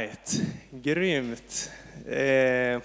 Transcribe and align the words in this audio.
right, 0.00 0.42
grymt. 0.70 1.70
Eh, 2.08 2.80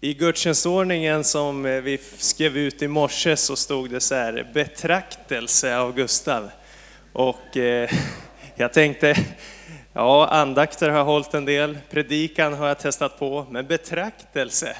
I 0.00 0.14
gudstjänstordningen 0.14 1.24
som 1.24 1.66
eh, 1.66 1.80
vi 1.80 1.98
skrev 2.18 2.56
ut 2.56 2.82
i 2.82 2.88
morse 2.88 3.36
så 3.36 3.56
stod 3.56 3.90
det 3.90 4.00
så 4.00 4.14
här, 4.14 4.50
betraktelse 4.54 5.76
av 5.76 5.94
Gustav. 5.94 6.50
Och 7.12 7.56
eh, 7.56 7.90
jag 8.54 8.72
tänkte, 8.72 9.16
ja 9.92 10.28
andakter 10.28 10.88
har 10.88 10.98
jag 10.98 11.04
hållit 11.04 11.34
en 11.34 11.44
del, 11.44 11.78
predikan 11.90 12.54
har 12.54 12.68
jag 12.68 12.78
testat 12.78 13.18
på, 13.18 13.46
men 13.50 13.66
betraktelse, 13.66 14.76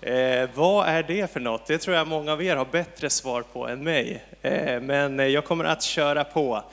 eh, 0.00 0.48
vad 0.54 0.88
är 0.88 1.02
det 1.02 1.32
för 1.32 1.40
något? 1.40 1.66
Det 1.66 1.78
tror 1.78 1.96
jag 1.96 2.06
många 2.06 2.32
av 2.32 2.42
er 2.42 2.56
har 2.56 2.68
bättre 2.72 3.10
svar 3.10 3.42
på 3.52 3.68
än 3.68 3.84
mig. 3.84 4.24
Eh, 4.42 4.80
men 4.80 5.32
jag 5.32 5.44
kommer 5.44 5.64
att 5.64 5.82
köra 5.82 6.24
på. 6.24 6.64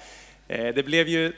Eh, 0.47 0.67
det 0.75 0.85
blev 0.85 1.07
ju 1.07 1.33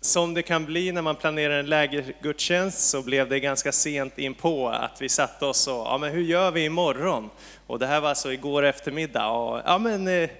som 0.00 0.34
det 0.34 0.42
kan 0.42 0.64
bli 0.64 0.92
när 0.92 1.02
man 1.02 1.16
planerar 1.16 1.58
en 1.58 1.66
lägergudstjänst 1.66 2.90
så 2.90 3.02
blev 3.02 3.28
det 3.28 3.40
ganska 3.40 3.72
sent 3.72 4.18
in 4.18 4.34
på 4.34 4.68
att 4.68 5.02
vi 5.02 5.08
satte 5.08 5.46
oss 5.46 5.68
och, 5.68 5.74
ja 5.74 5.98
men 5.98 6.12
hur 6.12 6.22
gör 6.22 6.50
vi 6.50 6.64
imorgon? 6.64 7.30
Och 7.66 7.78
det 7.78 7.86
här 7.86 8.00
var 8.00 8.08
alltså 8.08 8.32
igår 8.32 8.62
eftermiddag 8.62 9.28
och, 9.28 9.62
ja 9.64 9.78
men 9.78 10.08
eh, 10.08 10.30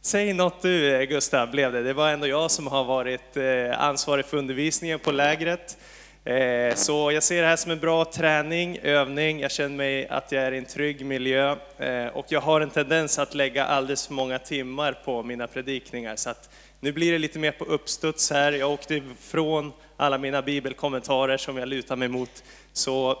säg 0.00 0.32
något 0.32 0.62
du 0.62 0.96
eh, 0.96 1.02
Gustav, 1.02 1.50
blev 1.50 1.72
det. 1.72 1.82
Det 1.82 1.92
var 1.92 2.10
ändå 2.10 2.26
jag 2.26 2.50
som 2.50 2.66
har 2.66 2.84
varit 2.84 3.36
eh, 3.36 3.80
ansvarig 3.80 4.24
för 4.24 4.36
undervisningen 4.36 4.98
på 4.98 5.12
lägret. 5.12 5.76
Eh, 6.24 6.74
så 6.74 7.12
jag 7.12 7.22
ser 7.22 7.42
det 7.42 7.48
här 7.48 7.56
som 7.56 7.70
en 7.70 7.78
bra 7.78 8.04
träning, 8.04 8.78
övning, 8.82 9.40
jag 9.40 9.50
känner 9.50 9.76
mig 9.76 10.08
att 10.08 10.32
jag 10.32 10.42
är 10.42 10.52
i 10.52 10.58
en 10.58 10.64
trygg 10.64 11.06
miljö 11.06 11.56
eh, 11.78 12.06
och 12.06 12.26
jag 12.28 12.40
har 12.40 12.60
en 12.60 12.70
tendens 12.70 13.18
att 13.18 13.34
lägga 13.34 13.64
alldeles 13.64 14.06
för 14.06 14.14
många 14.14 14.38
timmar 14.38 14.92
på 15.04 15.22
mina 15.22 15.46
predikningar. 15.46 16.16
Så 16.16 16.30
att 16.30 16.50
nu 16.80 16.92
blir 16.92 17.12
det 17.12 17.18
lite 17.18 17.38
mer 17.38 17.52
på 17.52 17.64
uppstuds 17.64 18.30
här. 18.30 18.52
Jag 18.52 18.70
åkte 18.70 18.94
ifrån 18.94 19.72
alla 19.96 20.18
mina 20.18 20.42
bibelkommentarer 20.42 21.36
som 21.36 21.56
jag 21.56 21.68
lutar 21.68 21.96
mig 21.96 22.08
mot. 22.08 22.44
Så 22.72 23.18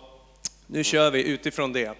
nu 0.66 0.84
kör 0.84 1.10
vi 1.10 1.28
utifrån 1.28 1.72
det. 1.72 1.94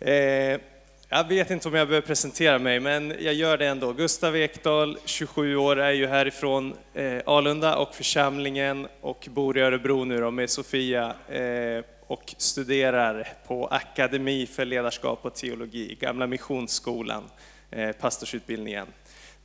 Eh, 0.00 0.60
jag 1.08 1.28
vet 1.28 1.50
inte 1.50 1.68
om 1.68 1.74
jag 1.74 1.88
behöver 1.88 2.06
presentera 2.06 2.58
mig, 2.58 2.80
men 2.80 3.14
jag 3.20 3.34
gör 3.34 3.58
det 3.58 3.66
ändå. 3.66 3.92
Gustav 3.92 4.36
Ekdahl, 4.36 4.98
27 5.04 5.56
år, 5.56 5.78
är 5.78 5.90
ju 5.90 6.06
härifrån 6.06 6.74
eh, 6.94 7.18
Alunda 7.26 7.76
och 7.76 7.94
församlingen 7.94 8.86
och 9.00 9.28
bor 9.30 9.58
i 9.58 9.60
Örebro 9.60 10.04
nu 10.04 10.20
då 10.20 10.30
med 10.30 10.50
Sofia 10.50 11.14
eh, 11.28 11.84
och 12.06 12.34
studerar 12.38 13.28
på 13.46 13.66
Akademi 13.66 14.46
för 14.46 14.64
ledarskap 14.64 15.24
och 15.24 15.34
teologi, 15.34 15.96
Gamla 16.00 16.26
Missionsskolan, 16.26 17.24
eh, 17.70 17.92
pastorsutbildningen 17.92 18.86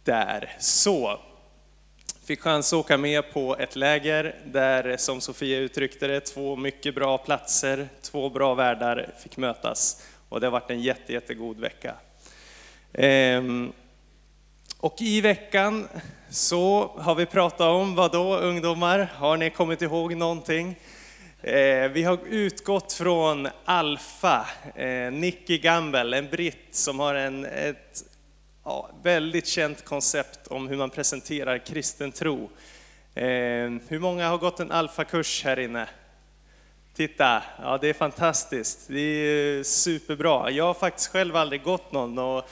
där. 0.05 0.55
Så, 0.59 1.19
fick 2.25 2.41
chans 2.41 2.73
att 2.73 2.79
åka 2.79 2.97
med 2.97 3.33
på 3.33 3.55
ett 3.57 3.75
läger 3.75 4.35
där, 4.45 4.97
som 4.97 5.21
Sofia 5.21 5.59
uttryckte 5.59 6.07
det, 6.07 6.19
två 6.19 6.55
mycket 6.55 6.95
bra 6.95 7.17
platser, 7.17 7.87
två 8.01 8.29
bra 8.29 8.53
världar 8.53 9.13
fick 9.23 9.37
mötas. 9.37 10.03
Och 10.29 10.39
det 10.39 10.47
har 10.47 10.51
varit 10.51 10.71
en 10.71 10.81
jätte, 10.81 11.13
jättegod 11.13 11.59
vecka. 11.59 11.95
Ehm, 12.93 13.73
och 14.79 14.95
i 15.01 15.21
veckan 15.21 15.87
så 16.29 16.91
har 16.97 17.15
vi 17.15 17.25
pratat 17.25 17.67
om, 17.67 17.95
vad 17.95 18.11
då 18.11 18.37
ungdomar? 18.37 19.11
Har 19.15 19.37
ni 19.37 19.49
kommit 19.49 19.81
ihåg 19.81 20.15
någonting? 20.15 20.75
Ehm, 21.41 21.93
vi 21.93 22.03
har 22.03 22.19
utgått 22.29 22.93
från 22.93 23.47
Alfa, 23.65 24.47
eh, 24.75 25.11
Nicky 25.11 25.57
Gamble, 25.57 26.17
en 26.17 26.29
britt 26.29 26.67
som 26.75 26.99
har 26.99 27.15
en, 27.15 27.45
ett 27.45 28.03
ja, 28.65 28.89
väldigt 29.03 29.47
känt 29.47 29.85
koncept 29.85 30.47
om 30.47 30.67
hur 30.67 30.77
man 30.77 30.89
presenterar 30.89 31.57
kristen 31.57 32.11
tro. 32.11 32.49
Eh, 33.15 33.23
hur 33.87 33.99
många 33.99 34.29
har 34.29 34.37
gått 34.37 34.59
en 34.59 34.71
alfakurs 34.71 35.43
här 35.43 35.59
inne? 35.59 35.87
Titta, 36.95 37.43
ja 37.61 37.77
det 37.81 37.89
är 37.89 37.93
fantastiskt. 37.93 38.87
Det 38.87 38.99
är 38.99 39.63
superbra. 39.63 40.51
Jag 40.51 40.63
har 40.63 40.73
faktiskt 40.73 41.11
själv 41.11 41.35
aldrig 41.35 41.63
gått 41.63 41.91
någon 41.91 42.17
och 42.17 42.49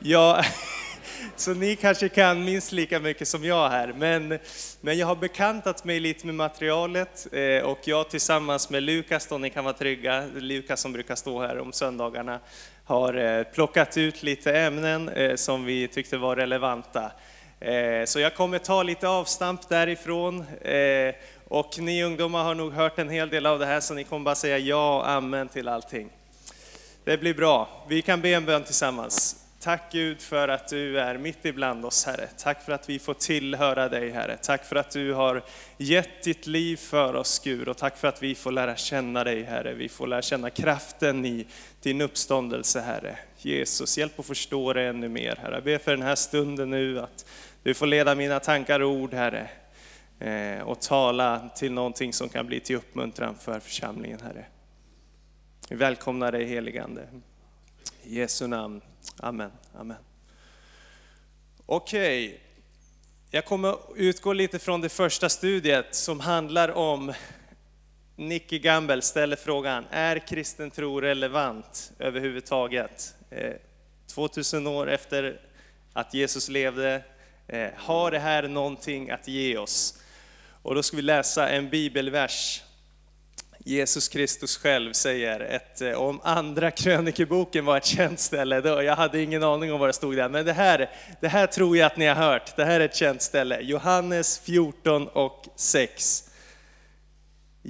jag, 0.00 0.44
så 1.36 1.54
ni 1.54 1.76
kanske 1.76 2.08
kan 2.08 2.44
minst 2.44 2.72
lika 2.72 3.00
mycket 3.00 3.28
som 3.28 3.44
jag 3.44 3.68
här. 3.68 3.92
Men, 3.92 4.38
men 4.80 4.98
jag 4.98 5.06
har 5.06 5.16
bekantat 5.16 5.84
mig 5.84 6.00
lite 6.00 6.26
med 6.26 6.34
materialet 6.34 7.26
eh, 7.32 7.62
och 7.62 7.78
jag 7.84 8.10
tillsammans 8.10 8.70
med 8.70 8.82
Lukas, 8.82 9.26
då 9.26 9.38
ni 9.38 9.50
kan 9.50 9.64
vara 9.64 9.74
trygga, 9.74 10.26
Lukas 10.34 10.80
som 10.80 10.92
brukar 10.92 11.14
stå 11.14 11.40
här 11.40 11.58
om 11.58 11.72
söndagarna, 11.72 12.40
har 12.88 13.14
eh, 13.14 13.42
plockat 13.42 13.96
ut 13.96 14.22
lite 14.22 14.52
ämnen 14.52 15.08
eh, 15.08 15.36
som 15.36 15.64
vi 15.64 15.88
tyckte 15.88 16.16
var 16.16 16.36
relevanta. 16.36 17.12
Eh, 17.60 18.04
så 18.04 18.20
jag 18.20 18.34
kommer 18.34 18.58
ta 18.58 18.82
lite 18.82 19.08
avstamp 19.08 19.68
därifrån. 19.68 20.44
Och 21.48 21.78
ni 21.78 22.02
ungdomar 22.04 22.44
har 22.44 22.54
nog 22.54 22.72
hört 22.72 22.98
en 22.98 23.08
hel 23.08 23.28
del 23.28 23.46
av 23.46 23.58
det 23.58 23.66
här 23.66 23.80
så 23.80 23.94
ni 23.94 24.04
kommer 24.04 24.24
bara 24.24 24.34
säga 24.34 24.58
ja 24.58 24.96
och 24.96 25.08
amen 25.08 25.48
till 25.48 25.68
allting. 25.68 26.10
Det 27.04 27.18
blir 27.18 27.34
bra. 27.34 27.84
Vi 27.88 28.02
kan 28.02 28.20
be 28.20 28.28
en 28.28 28.44
bön 28.44 28.64
tillsammans. 28.64 29.44
Tack 29.60 29.92
Gud 29.92 30.20
för 30.20 30.48
att 30.48 30.68
du 30.68 31.00
är 31.00 31.18
mitt 31.18 31.44
ibland 31.44 31.84
oss 31.84 32.06
Herre. 32.06 32.28
Tack 32.36 32.64
för 32.64 32.72
att 32.72 32.88
vi 32.88 32.98
får 32.98 33.14
tillhöra 33.14 33.88
dig 33.88 34.10
Herre. 34.10 34.36
Tack 34.42 34.64
för 34.64 34.76
att 34.76 34.90
du 34.90 35.12
har 35.12 35.42
gett 35.76 36.22
ditt 36.22 36.46
liv 36.46 36.76
för 36.76 37.14
oss 37.14 37.38
Gud 37.44 37.68
och 37.68 37.76
tack 37.76 37.96
för 37.96 38.08
att 38.08 38.22
vi 38.22 38.34
får 38.34 38.52
lära 38.52 38.76
känna 38.76 39.24
dig 39.24 39.42
Herre. 39.42 39.74
Vi 39.74 39.88
får 39.88 40.06
lära 40.06 40.22
känna 40.22 40.50
kraften 40.50 41.26
i 41.26 41.46
din 41.88 42.00
uppståndelse 42.00 42.80
Herre. 42.80 43.18
Jesus, 43.38 43.98
hjälp 43.98 44.18
att 44.18 44.26
förstå 44.26 44.72
det 44.72 44.82
ännu 44.82 45.08
mer 45.08 45.36
Herre. 45.36 45.54
Jag 45.54 45.64
ber 45.64 45.78
för 45.78 45.90
den 45.90 46.02
här 46.02 46.14
stunden 46.14 46.70
nu 46.70 47.00
att 47.00 47.26
du 47.62 47.74
får 47.74 47.86
leda 47.86 48.14
mina 48.14 48.40
tankar 48.40 48.80
och 48.80 48.90
ord 48.90 49.14
Herre. 49.14 49.50
Eh, 50.18 50.62
och 50.62 50.80
tala 50.80 51.48
till 51.56 51.72
någonting 51.72 52.12
som 52.12 52.28
kan 52.28 52.46
bli 52.46 52.60
till 52.60 52.76
uppmuntran 52.76 53.34
för 53.34 53.60
församlingen 53.60 54.20
Herre. 54.20 54.46
Vi 55.68 55.76
välkomnar 55.76 56.32
dig 56.32 56.44
heligande. 56.44 57.08
I 58.02 58.18
Jesu 58.18 58.46
namn. 58.46 58.80
Amen. 59.16 59.50
Amen. 59.74 59.96
Okej, 61.66 62.28
okay. 62.28 62.38
jag 63.30 63.44
kommer 63.44 63.76
utgå 63.96 64.32
lite 64.32 64.58
från 64.58 64.80
det 64.80 64.88
första 64.88 65.28
studiet 65.28 65.94
som 65.94 66.20
handlar 66.20 66.68
om 66.68 67.12
Nicky 68.18 68.58
Gamble 68.58 69.02
ställer 69.02 69.36
frågan, 69.36 69.84
är 69.90 70.18
kristen 70.18 70.70
tro 70.70 71.00
relevant 71.00 71.92
överhuvudtaget? 71.98 73.14
Eh, 73.30 73.52
2000 74.14 74.66
år 74.66 74.90
efter 74.90 75.40
att 75.92 76.14
Jesus 76.14 76.48
levde, 76.48 77.02
eh, 77.48 77.68
har 77.76 78.10
det 78.10 78.18
här 78.18 78.48
någonting 78.48 79.10
att 79.10 79.28
ge 79.28 79.56
oss? 79.56 80.02
Och 80.62 80.74
då 80.74 80.82
ska 80.82 80.96
vi 80.96 81.02
läsa 81.02 81.48
en 81.48 81.68
bibelvers 81.68 82.62
Jesus 83.58 84.08
Kristus 84.08 84.56
själv 84.56 84.92
säger, 84.92 85.40
ett, 85.40 85.80
eh, 85.80 85.92
om 85.92 86.20
andra 86.24 86.70
krönikeboken 86.70 87.64
var 87.64 87.76
ett 87.76 87.84
känt 87.86 88.20
ställe, 88.20 88.60
då, 88.60 88.82
jag 88.82 88.96
hade 88.96 89.22
ingen 89.22 89.42
aning 89.42 89.72
om 89.72 89.80
vad 89.80 89.88
det 89.88 89.92
stod 89.92 90.16
där, 90.16 90.28
men 90.28 90.46
det 90.46 90.52
här, 90.52 90.90
det 91.20 91.28
här 91.28 91.46
tror 91.46 91.76
jag 91.76 91.86
att 91.86 91.96
ni 91.96 92.06
har 92.06 92.14
hört, 92.14 92.56
det 92.56 92.64
här 92.64 92.80
är 92.80 92.84
ett 92.84 92.96
känt 92.96 93.22
ställe. 93.22 93.60
Johannes 93.60 94.38
14 94.38 95.08
och 95.08 95.46
6. 95.56 96.27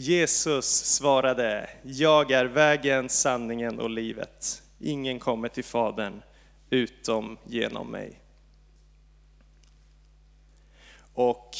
Jesus 0.00 0.84
svarade, 0.84 1.70
jag 1.82 2.30
är 2.30 2.44
vägen, 2.44 3.08
sanningen 3.08 3.80
och 3.80 3.90
livet. 3.90 4.62
Ingen 4.80 5.18
kommer 5.18 5.48
till 5.48 5.64
Fadern 5.64 6.22
utom 6.70 7.38
genom 7.46 7.90
mig. 7.90 8.20
Och 11.14 11.56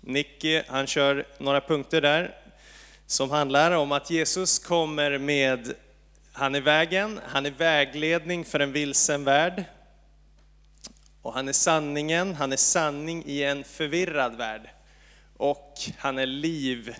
Nicky, 0.00 0.62
han 0.66 0.86
kör 0.86 1.26
några 1.38 1.60
punkter 1.60 2.00
där 2.00 2.36
som 3.06 3.30
handlar 3.30 3.70
om 3.70 3.92
att 3.92 4.10
Jesus 4.10 4.58
kommer 4.58 5.18
med, 5.18 5.74
han 6.32 6.54
är 6.54 6.60
vägen, 6.60 7.20
han 7.26 7.46
är 7.46 7.50
vägledning 7.50 8.44
för 8.44 8.60
en 8.60 8.72
vilsen 8.72 9.24
värld. 9.24 9.64
Och 11.22 11.32
han 11.32 11.48
är 11.48 11.52
sanningen, 11.52 12.34
han 12.34 12.52
är 12.52 12.56
sanning 12.56 13.22
i 13.26 13.42
en 13.42 13.64
förvirrad 13.64 14.36
värld. 14.36 14.70
Och 15.36 15.74
han 15.98 16.18
är 16.18 16.26
liv 16.26 16.94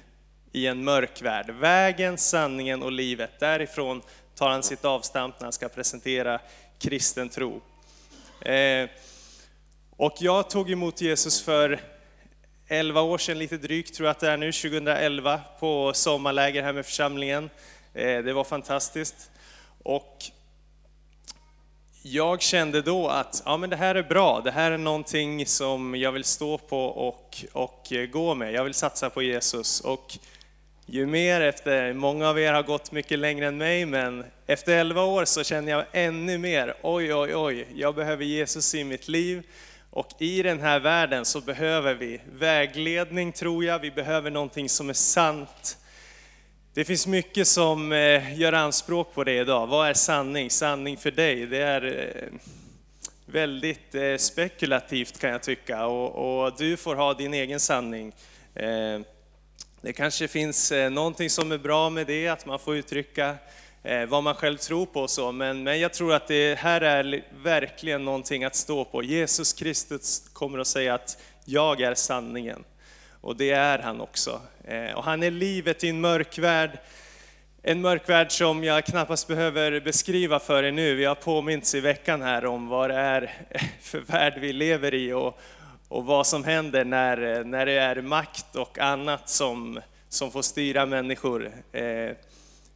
i 0.53 0.67
en 0.67 0.85
mörk 0.85 1.23
värld. 1.23 1.51
Vägen, 1.51 2.19
sanningen 2.19 2.83
och 2.83 2.93
livet. 2.93 3.31
Därifrån 3.41 4.03
tar 4.35 4.51
han 4.51 4.63
sitt 4.63 4.85
avstamp 4.85 5.41
när 5.41 5.45
han 5.45 5.53
ska 5.53 5.69
presentera 5.69 6.41
kristen 6.79 7.29
tro. 7.29 7.61
Eh, 8.41 8.89
och 9.97 10.15
jag 10.19 10.51
tog 10.51 10.71
emot 10.71 11.01
Jesus 11.01 11.43
för 11.43 11.81
11 12.69 13.01
år 13.01 13.19
sedan, 13.19 13.39
lite 13.39 13.57
drygt 13.57 13.95
tror 13.95 14.07
jag 14.07 14.11
att 14.11 14.21
det 14.21 14.31
är 14.31 14.37
nu, 14.37 14.53
2011, 14.53 15.41
på 15.61 15.93
sommarläger 15.95 16.63
här 16.63 16.73
med 16.73 16.87
församlingen. 16.87 17.51
Eh, 17.95 18.23
det 18.23 18.33
var 18.33 18.45
fantastiskt. 18.45 19.31
Och 19.83 20.25
jag 22.03 22.43
kände 22.43 22.83
då 22.83 23.09
att 23.09 23.43
ja, 23.45 23.57
men 23.57 23.71
det 23.71 23.77
här 23.77 23.95
är 23.95 24.03
bra, 24.03 24.41
det 24.45 24.51
här 24.51 24.71
är 24.71 24.79
någonting 24.79 25.47
som 25.47 25.95
jag 25.95 26.13
vill 26.13 26.25
stå 26.25 26.59
på 26.59 26.85
och, 26.85 27.45
och 27.53 27.93
eh, 27.93 28.07
gå 28.07 28.35
med. 28.35 28.53
Jag 28.53 28.65
vill 28.65 28.75
satsa 28.75 29.11
på 29.11 29.23
Jesus. 29.23 29.81
Och 29.81 30.19
ju 30.91 31.07
mer 31.07 31.41
efter, 31.41 31.93
många 31.93 32.29
av 32.29 32.39
er 32.39 32.53
har 32.53 32.63
gått 32.63 32.93
mycket 32.93 33.19
längre 33.19 33.47
än 33.47 33.57
mig, 33.57 33.87
men 33.87 34.25
efter 34.47 34.77
11 34.77 35.03
år 35.03 35.25
så 35.25 35.45
känner 35.45 35.73
jag 35.73 35.85
ännu 35.93 36.39
mer, 36.39 36.75
oj 36.83 37.15
oj 37.15 37.37
oj, 37.37 37.67
jag 37.75 37.95
behöver 37.95 38.25
Jesus 38.25 38.75
i 38.75 38.85
mitt 38.85 39.09
liv 39.09 39.43
Och 39.91 40.09
i 40.19 40.43
den 40.43 40.61
här 40.61 40.81
världen 40.81 41.25
så 41.25 41.41
behöver 41.41 41.95
vi 41.95 42.21
vägledning 42.33 43.33
tror 43.33 43.65
jag, 43.65 43.79
vi 43.79 43.91
behöver 43.91 44.31
någonting 44.31 44.69
som 44.69 44.89
är 44.89 44.95
sant. 44.95 45.79
Det 46.75 46.85
finns 46.85 47.07
mycket 47.07 47.47
som 47.47 47.93
eh, 47.93 48.41
gör 48.41 48.53
anspråk 48.53 49.15
på 49.15 49.25
det 49.25 49.39
idag. 49.39 49.67
Vad 49.67 49.89
är 49.89 49.95
sanning? 49.95 50.51
Sanning 50.51 50.97
för 50.97 51.11
dig, 51.11 51.47
det 51.47 51.59
är 51.59 51.85
eh, 51.85 52.39
väldigt 53.27 53.95
eh, 53.95 54.17
spekulativt 54.17 55.19
kan 55.19 55.31
jag 55.31 55.43
tycka 55.43 55.87
och, 55.87 56.45
och, 56.45 56.53
du 56.59 56.77
får 56.77 56.97
ha 56.97 57.15
din 57.15 57.35
egen 57.35 57.61
sanning. 57.61 58.13
Det 59.81 59.93
kanske 59.93 60.29
finns 60.29 60.73
eh, 60.73 60.91
någonting 60.91 61.31
som 61.31 61.53
är 61.53 61.59
bra 61.59 61.91
med 61.91 62.07
det, 62.07 62.29
att 62.29 62.47
man 62.47 62.59
får 62.59 62.77
uttrycka 62.77 63.35
eh, 63.83 64.07
vad 64.07 64.23
man 64.23 64.35
själv 64.35 64.57
tror 64.57 64.87
på 64.87 65.01
och 65.01 65.11
så, 65.11 65.33
men, 65.33 65.63
men 65.63 65.81
jag 65.81 65.93
tror 65.93 66.15
att 66.15 66.29
det 66.29 66.59
här 66.59 66.81
är 66.81 67.25
verkligen 67.43 68.05
någonting 68.05 68.45
att 68.45 68.55
stå 68.57 68.85
på. 68.85 69.03
Jesus 69.03 69.53
Kristus 69.53 70.29
kommer 70.33 70.59
att 70.59 70.67
säga 70.67 70.95
att 70.95 71.23
jag 71.45 71.81
är 71.81 71.95
sanningen. 71.95 72.65
Och 73.21 73.37
det 73.37 73.51
är 73.51 73.79
han 73.79 74.01
också. 74.01 74.41
Eh, 74.65 74.93
och 74.97 75.05
han 75.05 75.23
är 75.23 75.31
livet 75.31 75.85
i 75.85 75.89
en 75.89 76.01
mörk 76.01 76.39
värld. 76.39 76.79
En 77.63 77.81
mörk 77.81 78.09
värld 78.09 78.33
som 78.33 78.65
jag 78.65 78.85
knappast 78.85 79.29
behöver 79.29 79.81
beskriva 79.81 80.39
för 80.39 80.63
er 80.63 80.73
nu. 80.73 80.95
Vi 80.95 81.05
har 81.05 81.15
påmints 81.15 81.75
i 81.75 81.81
veckan 81.81 82.23
här 82.23 82.47
om 82.47 82.69
vad 82.69 82.91
det 82.91 82.97
är 82.97 83.35
för 83.81 84.01
värld 84.01 84.39
vi 84.41 84.53
lever 84.53 84.95
i 84.95 85.13
och, 85.13 85.41
och 85.89 86.05
vad 86.05 86.27
som 86.27 86.45
händer 86.45 86.85
när, 86.85 87.39
eh, 87.39 87.45
när 87.45 87.67
det 87.67 87.73
är 87.73 88.03
makt 88.03 88.57
och 88.57 88.79
annat 88.79 89.29
som, 89.29 89.81
som 90.09 90.31
får 90.31 90.43
styra 90.43 90.87
människor. 90.87 91.53
Eh, 91.73 92.11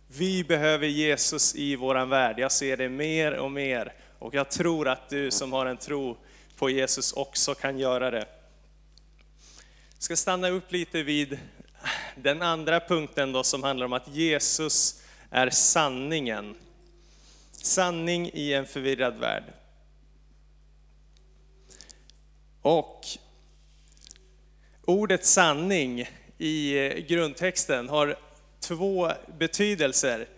vi 0.06 0.44
behöver 0.44 0.87
Jesus 0.87 1.55
i 1.55 1.76
våran 1.76 2.09
värld. 2.09 2.38
Jag 2.38 2.53
ser 2.53 2.76
det 2.76 2.88
mer 2.88 3.32
och 3.32 3.50
mer 3.50 3.93
och 4.19 4.35
jag 4.35 4.50
tror 4.50 4.88
att 4.88 5.09
du 5.09 5.31
som 5.31 5.53
har 5.53 5.67
en 5.67 5.76
tro 5.76 6.17
på 6.56 6.70
Jesus 6.70 7.12
också 7.12 7.55
kan 7.55 7.79
göra 7.79 8.11
det. 8.11 8.26
Jag 9.94 10.03
ska 10.03 10.17
stanna 10.17 10.49
upp 10.49 10.73
lite 10.73 11.03
vid 11.03 11.38
den 12.17 12.43
andra 12.43 12.81
punkten 12.81 13.32
då 13.32 13.43
som 13.43 13.62
handlar 13.62 13.87
om 13.87 13.93
att 13.93 14.09
Jesus 14.09 15.03
är 15.31 15.50
sanningen. 15.50 16.55
Sanning 17.53 18.31
i 18.35 18.53
en 18.53 18.67
förvirrad 18.67 19.19
värld. 19.19 19.44
Och 22.62 23.06
ordet 24.85 25.26
sanning 25.26 26.09
i 26.38 26.87
eh, 26.87 26.94
grundtexten 26.94 27.88
har 27.88 28.17
två 28.61 29.11
betydelser. 29.38 30.29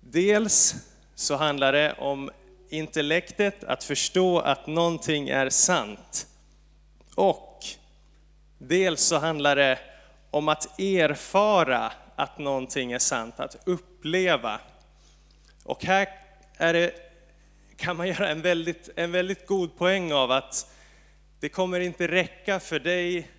Dels 0.00 0.74
så 1.14 1.36
handlar 1.36 1.72
det 1.72 1.92
om 1.92 2.30
intellektet, 2.68 3.64
att 3.64 3.84
förstå 3.84 4.38
att 4.38 4.66
någonting 4.66 5.28
är 5.28 5.50
sant. 5.50 6.26
Och 7.14 7.64
dels 8.58 9.00
så 9.00 9.18
handlar 9.18 9.56
det 9.56 9.78
om 10.30 10.48
att 10.48 10.80
erfara 10.80 11.92
att 12.16 12.38
någonting 12.38 12.92
är 12.92 12.98
sant, 12.98 13.40
att 13.40 13.56
uppleva. 13.64 14.60
Och 15.64 15.84
här 15.84 16.08
är 16.56 16.72
det, 16.72 16.94
kan 17.76 17.96
man 17.96 18.08
göra 18.08 18.28
en 18.28 18.42
väldigt, 18.42 18.88
en 18.96 19.12
väldigt 19.12 19.46
god 19.46 19.78
poäng 19.78 20.12
av 20.12 20.30
att 20.30 20.66
det 21.40 21.48
kommer 21.48 21.80
inte 21.80 22.08
räcka 22.08 22.60
för 22.60 22.78
dig 22.78 23.30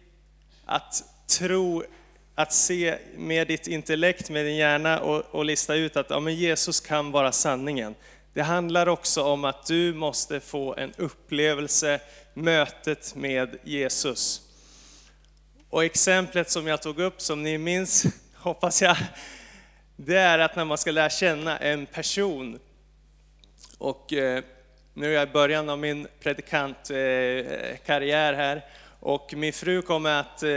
att 0.65 1.03
tro, 1.27 1.83
att 2.35 2.53
se 2.53 2.97
med 3.15 3.47
ditt 3.47 3.67
intellekt, 3.67 4.29
med 4.29 4.45
din 4.45 4.55
hjärna 4.55 4.99
och, 4.99 5.35
och 5.35 5.45
lista 5.45 5.75
ut 5.75 5.97
att 5.97 6.09
ja, 6.09 6.19
men 6.19 6.35
Jesus 6.35 6.79
kan 6.79 7.11
vara 7.11 7.31
sanningen. 7.31 7.95
Det 8.33 8.41
handlar 8.41 8.87
också 8.87 9.23
om 9.23 9.45
att 9.45 9.65
du 9.65 9.93
måste 9.93 10.39
få 10.39 10.75
en 10.75 10.93
upplevelse, 10.97 12.01
mötet 12.33 13.15
med 13.15 13.57
Jesus. 13.63 14.41
Och 15.69 15.83
exemplet 15.83 16.49
som 16.49 16.67
jag 16.67 16.81
tog 16.81 16.99
upp, 16.99 17.21
som 17.21 17.43
ni 17.43 17.57
minns, 17.57 18.05
hoppas 18.35 18.81
jag, 18.81 18.97
det 19.95 20.17
är 20.17 20.39
att 20.39 20.55
när 20.55 20.65
man 20.65 20.77
ska 20.77 20.91
lära 20.91 21.09
känna 21.09 21.57
en 21.57 21.85
person. 21.85 22.59
Och 23.77 24.13
eh, 24.13 24.43
nu 24.93 25.07
är 25.07 25.11
jag 25.11 25.29
i 25.29 25.31
början 25.31 25.69
av 25.69 25.79
min 25.79 26.07
predikantkarriär 26.19 28.33
här 28.33 28.65
och 28.99 29.33
min 29.33 29.53
fru 29.53 29.81
kommer 29.81 30.19
att 30.19 30.43
eh, 30.43 30.49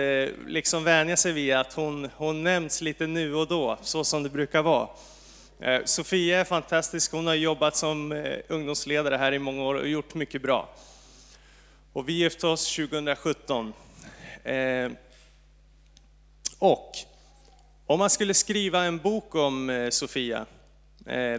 liksom 0.47 0.85
vänja 0.85 1.17
sig 1.17 1.33
vid 1.33 1.55
att 1.55 1.73
hon, 1.73 2.11
hon 2.17 2.43
nämns 2.43 2.81
lite 2.81 3.07
nu 3.07 3.35
och 3.35 3.49
då, 3.49 3.79
så 3.83 4.05
som 4.05 4.23
det 4.23 4.29
brukar 4.29 4.63
vara. 4.63 4.89
Eh, 5.61 5.81
Sofia 5.85 6.41
är 6.41 6.45
fantastisk, 6.45 7.13
hon 7.13 7.27
har 7.27 7.35
jobbat 7.35 7.77
som 7.77 8.13
eh, 8.13 8.39
ungdomsledare 8.49 9.17
här 9.17 9.33
i 9.33 9.39
många 9.39 9.63
år 9.63 9.75
och 9.75 9.89
gjort 9.89 10.15
mycket 10.15 10.43
bra. 10.43 10.69
Och 11.93 12.09
vi 12.09 12.13
gifte 12.13 12.47
oss 12.47 12.77
2017. 12.77 13.73
Och 16.59 16.93
om 17.87 17.99
man 17.99 18.11
skulle 18.11 18.35
skriva 18.35 18.85
en 18.85 18.99
bok 18.99 19.35
om 19.35 19.89
Sofia, 19.93 20.47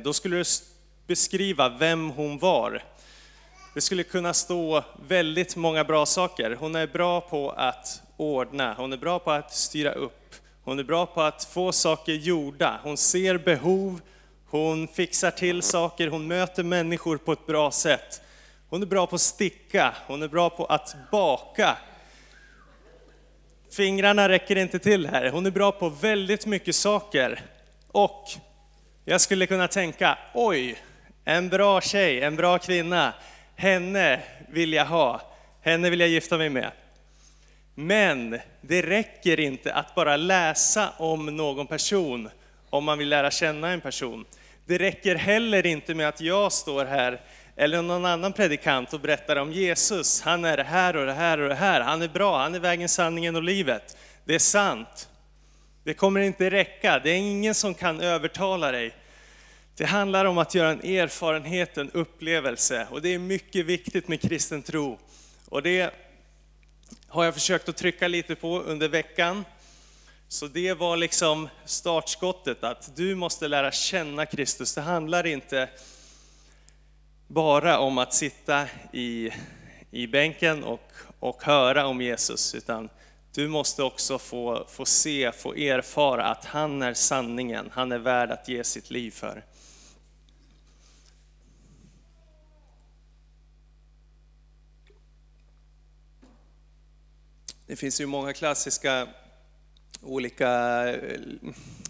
då 0.02 0.14
skulle 0.14 0.38
det 0.38 0.46
beskriva 1.08 1.70
vem 1.70 2.10
hon 2.10 2.38
var. 2.38 2.84
Det 3.74 3.82
skulle 3.82 4.04
kunna 4.04 4.34
stå 4.34 4.84
väldigt 5.08 5.56
många 5.56 5.84
bra 5.84 6.06
saker. 6.06 6.58
Hon 6.60 6.76
är 6.76 6.88
bra 6.88 7.22
på 7.22 7.52
att 7.52 8.02
ordna, 8.18 8.74
hon 8.74 8.94
är 8.94 8.98
bra 8.98 9.20
på 9.20 9.32
att 9.32 9.54
styra 9.54 9.92
upp, 9.92 10.36
hon 10.64 10.80
är 10.80 10.84
bra 10.84 11.06
på 11.06 11.22
att 11.22 11.44
få 11.44 11.72
saker 11.72 12.14
gjorda. 12.14 12.80
Hon 12.84 12.98
ser 12.98 13.38
behov, 13.38 14.02
hon 14.46 14.88
fixar 14.88 15.32
till 15.32 15.62
saker, 15.62 16.08
hon 16.08 16.28
möter 16.28 16.64
människor 16.64 17.18
på 17.18 17.32
ett 17.32 17.46
bra 17.46 17.72
sätt. 17.72 18.22
Hon 18.70 18.82
är 18.82 18.86
bra 18.86 19.08
på 19.08 19.16
att 19.16 19.22
sticka, 19.22 19.96
hon 20.08 20.24
är 20.24 20.28
bra 20.28 20.50
på 20.50 20.66
att 20.66 20.96
baka, 21.12 21.78
Fingrarna 23.76 24.30
räcker 24.30 24.56
inte 24.56 24.80
till 24.80 25.08
här. 25.08 25.30
Hon 25.30 25.46
är 25.46 25.52
bra 25.52 25.72
på 25.72 25.90
väldigt 25.90 26.46
mycket 26.46 26.76
saker. 26.76 27.42
Och 27.88 28.26
jag 29.06 29.22
skulle 29.22 29.48
kunna 29.48 29.68
tänka, 29.68 30.18
oj, 30.34 30.78
en 31.26 31.50
bra 31.50 31.82
tjej, 31.82 32.22
en 32.22 32.36
bra 32.36 32.58
kvinna. 32.58 33.14
Henne 33.56 34.20
vill 34.50 34.74
jag 34.74 34.86
ha. 34.86 35.22
Henne 35.62 35.90
vill 35.90 36.00
jag 36.00 36.10
gifta 36.10 36.38
mig 36.38 36.50
med. 36.50 36.72
Men 37.76 38.40
det 38.62 38.82
räcker 38.82 39.40
inte 39.40 39.74
att 39.74 39.96
bara 39.96 40.18
läsa 40.18 40.90
om 40.98 41.26
någon 41.26 41.68
person 41.68 42.30
om 42.70 42.84
man 42.84 42.98
vill 42.98 43.10
lära 43.10 43.32
känna 43.32 43.70
en 43.72 43.82
person. 43.82 44.26
Det 44.66 44.78
räcker 44.78 45.16
heller 45.16 45.66
inte 45.66 45.96
med 45.96 46.08
att 46.08 46.22
jag 46.22 46.52
står 46.52 46.86
här 46.86 47.22
eller 47.56 47.82
någon 47.82 48.06
annan 48.06 48.34
predikant 48.34 48.94
och 48.94 49.00
berättar 49.00 49.36
om 49.36 49.52
Jesus. 49.52 50.22
Han 50.22 50.46
är 50.46 50.58
det 50.58 50.64
här 50.64 50.96
och 50.96 51.06
det 51.06 51.14
här 51.14 51.40
och 51.40 51.50
det 51.50 51.56
här. 51.56 51.82
Han 51.82 52.02
är 52.02 52.08
bra, 52.08 52.38
han 52.38 52.56
är 52.56 52.60
vägen, 52.60 52.90
sanningen 52.90 53.36
och 53.36 53.44
livet. 53.44 53.98
Det 54.26 54.36
är 54.36 54.40
sant. 54.40 55.10
Det 55.84 55.94
kommer 55.94 56.20
inte 56.20 56.50
räcka. 56.50 57.00
Det 57.00 57.10
är 57.10 57.18
ingen 57.18 57.56
som 57.56 57.74
kan 57.74 58.02
övertala 58.02 58.72
dig. 58.72 58.94
Det 59.78 59.86
handlar 59.86 60.26
om 60.26 60.38
att 60.38 60.56
göra 60.56 60.70
en 60.72 60.82
erfarenhet, 60.82 61.78
en 61.78 61.92
upplevelse. 61.92 62.88
Och 62.92 63.02
det 63.02 63.14
är 63.14 63.20
mycket 63.20 63.66
viktigt 63.66 64.08
med 64.08 64.22
kristen 64.22 64.64
tro. 64.64 65.00
Och 65.50 65.64
det 65.64 65.94
har 67.08 67.26
jag 67.26 67.34
försökt 67.34 67.70
att 67.70 67.78
trycka 67.78 68.08
lite 68.08 68.36
på 68.36 68.60
under 68.60 68.88
veckan. 68.88 69.46
Så 70.28 70.48
det 70.48 70.74
var 70.74 70.98
liksom 70.98 71.50
startskottet, 71.66 72.64
att 72.64 72.96
du 72.96 73.16
måste 73.16 73.48
lära 73.48 73.72
känna 73.72 74.26
Kristus. 74.26 74.76
Det 74.76 74.82
handlar 74.82 75.28
inte 75.28 75.70
bara 77.28 77.80
om 77.80 77.98
att 77.98 78.14
sitta 78.14 78.66
i, 78.94 79.30
i 79.92 80.08
bänken 80.08 80.64
och, 80.64 80.92
och 81.20 81.44
höra 81.44 81.86
om 81.86 82.02
Jesus, 82.02 82.56
utan 82.56 82.90
du 83.34 83.48
måste 83.48 83.84
också 83.84 84.20
få, 84.20 84.66
få 84.70 84.86
se, 84.86 85.32
få 85.32 85.54
erfara 85.54 86.26
att 86.26 86.46
han 86.46 86.82
är 86.82 86.94
sanningen, 86.94 87.70
han 87.74 87.92
är 87.92 87.98
värd 87.98 88.32
att 88.32 88.48
ge 88.48 88.64
sitt 88.64 88.90
liv 88.90 89.12
för. 89.12 89.44
Det 97.68 97.76
finns 97.76 98.02
ju 98.02 98.06
många 98.06 98.34
klassiska 98.34 99.08
olika 100.02 100.50
eh, 100.90 101.20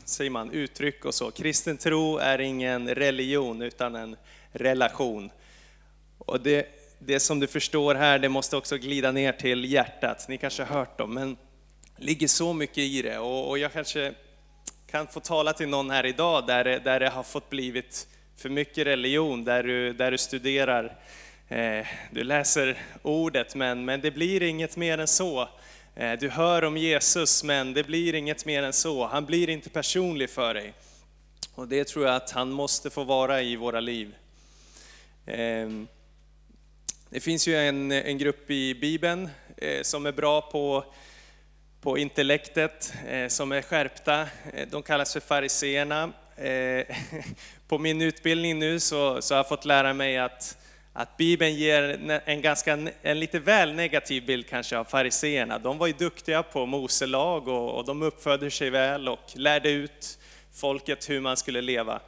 säger 0.05 0.31
man, 0.31 0.51
uttryck 0.51 1.05
och 1.05 1.15
så. 1.15 1.31
Kristen 1.31 1.77
tro 1.77 2.17
är 2.17 2.41
ingen 2.41 2.95
religion 2.95 3.61
utan 3.61 3.95
en 3.95 4.15
relation. 4.51 5.31
Och 6.17 6.41
det, 6.41 6.67
det 6.99 7.19
som 7.19 7.39
du 7.39 7.47
förstår 7.47 7.95
här, 7.95 8.19
det 8.19 8.29
måste 8.29 8.57
också 8.57 8.77
glida 8.77 9.11
ner 9.11 9.31
till 9.31 9.65
hjärtat. 9.65 10.25
Ni 10.29 10.37
kanske 10.37 10.63
har 10.63 10.77
hört 10.77 10.97
dem, 10.97 11.13
men 11.13 11.37
det 11.97 12.03
ligger 12.03 12.27
så 12.27 12.53
mycket 12.53 12.77
i 12.77 13.01
det. 13.01 13.17
Och, 13.17 13.49
och 13.49 13.57
jag 13.57 13.73
kanske 13.73 14.13
kan 14.91 15.07
få 15.07 15.19
tala 15.19 15.53
till 15.53 15.67
någon 15.67 15.89
här 15.89 16.05
idag 16.05 16.47
där, 16.47 16.63
där 16.63 16.99
det 16.99 17.09
har 17.09 17.23
fått 17.23 17.49
blivit 17.49 18.07
för 18.37 18.49
mycket 18.49 18.87
religion, 18.87 19.43
där 19.43 19.63
du, 19.63 19.93
där 19.93 20.11
du 20.11 20.17
studerar, 20.17 20.85
eh, 20.85 20.91
Eh, 21.49 21.85
du 22.11 22.23
läser 22.23 22.77
ordet, 23.01 23.55
men, 23.55 23.85
men 23.85 24.01
det 24.01 24.11
blir 24.11 24.43
inget 24.43 24.77
mer 24.77 24.97
än 24.97 25.07
så. 25.07 25.49
Eh, 25.95 26.19
du 26.19 26.29
hör 26.29 26.63
om 26.63 26.77
Jesus, 26.77 27.43
men 27.43 27.73
det 27.73 27.83
blir 27.83 28.15
inget 28.15 28.45
mer 28.45 28.63
än 28.63 28.73
så. 28.73 29.07
Han 29.07 29.25
blir 29.25 29.49
inte 29.49 29.69
personlig 29.69 30.29
för 30.29 30.53
dig. 30.53 30.73
Och 31.55 31.67
det 31.67 31.87
tror 31.87 32.05
jag 32.05 32.15
att 32.15 32.31
han 32.31 32.51
måste 32.51 32.89
få 32.89 33.03
vara 33.03 33.41
i 33.41 33.55
våra 33.55 33.79
liv. 33.79 34.15
Ehm, 35.25 35.87
det 37.09 37.19
finns 37.19 37.47
ju 37.47 37.55
en, 37.55 37.91
en 37.91 38.17
grupp 38.17 38.51
i 38.51 38.75
Bibeln 38.75 39.29
eh, 39.57 39.81
som 39.81 40.05
är 40.05 40.11
bra 40.11 40.41
på, 40.41 40.85
på 41.81 41.97
intellektet, 41.97 42.93
som 43.27 43.51
är 43.51 43.61
skärpta. 43.61 44.27
De 44.71 44.83
kallas 44.83 45.13
för 45.13 45.19
fariseerna. 45.19 46.13
På 47.67 47.77
min 47.77 48.01
utbildning 48.01 48.59
nu 48.59 48.79
så, 48.79 49.21
så 49.21 49.33
har 49.33 49.39
jag 49.39 49.47
fått 49.47 49.65
lära 49.65 49.93
mig 49.93 50.17
att, 50.17 50.57
att 50.97 51.17
Bibeln 51.17 51.55
ger 51.55 52.21
en, 52.25 52.41
ganska, 52.41 52.89
en 53.01 53.19
lite 53.19 53.39
väl 53.39 53.73
negativ 53.73 54.25
bild 54.25 54.47
kanske 54.47 54.77
av 54.77 54.83
fariseerna. 54.83 55.59
De 55.59 55.77
var 55.77 55.87
ju 55.87 55.93
duktiga 55.93 56.43
på 56.43 56.65
Moselag 56.65 57.47
och, 57.47 57.77
och 57.77 57.85
de 57.85 58.01
uppfödde 58.01 58.51
sig 58.51 58.69
väl 58.69 59.09
och 59.09 59.19
lärde 59.33 59.69
ut 59.69 60.19
folket 60.53 61.09
hur 61.09 61.21
man 61.21 61.37
skulle 61.37 61.61
leva. 61.61 62.01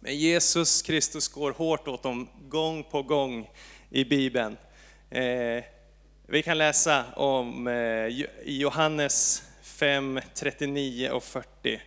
Men 0.00 0.16
Jesus 0.16 0.82
Kristus 0.82 1.28
går 1.28 1.52
hårt 1.52 1.88
åt 1.88 2.02
dem 2.02 2.28
gång 2.48 2.84
på 2.84 3.02
gång 3.02 3.50
i 3.90 4.04
Bibeln. 4.04 4.56
Eh, 5.10 5.64
vi 6.26 6.42
kan 6.44 6.58
läsa 6.58 7.04
om 7.16 7.66
eh, 7.66 7.74
i 7.74 8.28
Johannes 8.44 9.42
5, 9.62 10.20
39 10.34 11.10
och 11.10 11.24
40. 11.24 11.80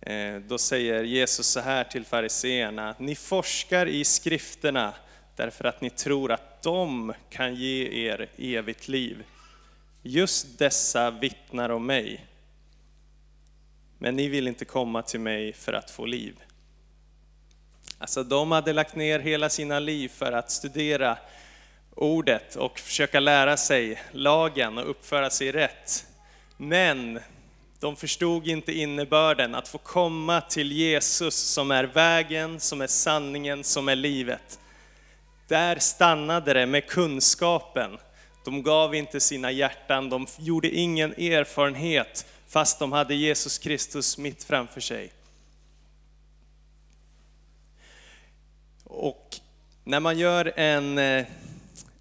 Eh, 0.00 0.36
då 0.36 0.58
säger 0.58 1.02
Jesus 1.02 1.46
så 1.46 1.60
här 1.60 1.84
till 1.84 2.04
fariseerna, 2.04 2.94
ni 2.98 3.14
forskar 3.14 3.86
i 3.86 4.04
skrifterna 4.04 4.92
därför 5.36 5.64
att 5.64 5.80
ni 5.80 5.90
tror 5.90 6.32
att 6.32 6.62
de 6.62 7.12
kan 7.30 7.54
ge 7.54 8.06
er 8.08 8.28
evigt 8.36 8.88
liv. 8.88 9.24
Just 10.02 10.58
dessa 10.58 11.10
vittnar 11.10 11.68
om 11.68 11.86
mig. 11.86 12.26
Men 13.98 14.16
ni 14.16 14.28
vill 14.28 14.48
inte 14.48 14.64
komma 14.64 15.02
till 15.02 15.20
mig 15.20 15.52
för 15.52 15.72
att 15.72 15.90
få 15.90 16.06
liv. 16.06 16.34
Alltså 17.98 18.22
de 18.22 18.52
hade 18.52 18.72
lagt 18.72 18.96
ner 18.96 19.18
hela 19.18 19.48
sina 19.48 19.78
liv 19.78 20.08
för 20.08 20.32
att 20.32 20.50
studera 20.50 21.18
ordet 21.94 22.56
och 22.56 22.78
försöka 22.78 23.20
lära 23.20 23.56
sig 23.56 24.02
lagen 24.12 24.78
och 24.78 24.90
uppföra 24.90 25.30
sig 25.30 25.52
rätt. 25.52 26.06
Men 26.56 27.20
de 27.80 27.96
förstod 27.96 28.48
inte 28.48 28.72
innebörden 28.72 29.54
att 29.54 29.68
få 29.68 29.78
komma 29.78 30.40
till 30.40 30.72
Jesus 30.72 31.34
som 31.34 31.70
är 31.70 31.84
vägen, 31.84 32.60
som 32.60 32.80
är 32.80 32.86
sanningen, 32.86 33.64
som 33.64 33.88
är 33.88 33.96
livet. 33.96 34.58
Där 35.48 35.78
stannade 35.78 36.52
det 36.52 36.66
med 36.66 36.86
kunskapen. 36.86 37.98
De 38.44 38.62
gav 38.62 38.94
inte 38.94 39.20
sina 39.20 39.50
hjärtan, 39.50 40.08
de 40.08 40.26
gjorde 40.38 40.68
ingen 40.68 41.12
erfarenhet 41.12 42.26
fast 42.46 42.78
de 42.78 42.92
hade 42.92 43.14
Jesus 43.14 43.58
Kristus 43.58 44.18
mitt 44.18 44.44
framför 44.44 44.80
sig. 44.80 45.12
Och 48.84 49.36
när 49.84 50.00
man 50.00 50.18
gör 50.18 50.52
en, 50.56 50.98
eh, 50.98 51.26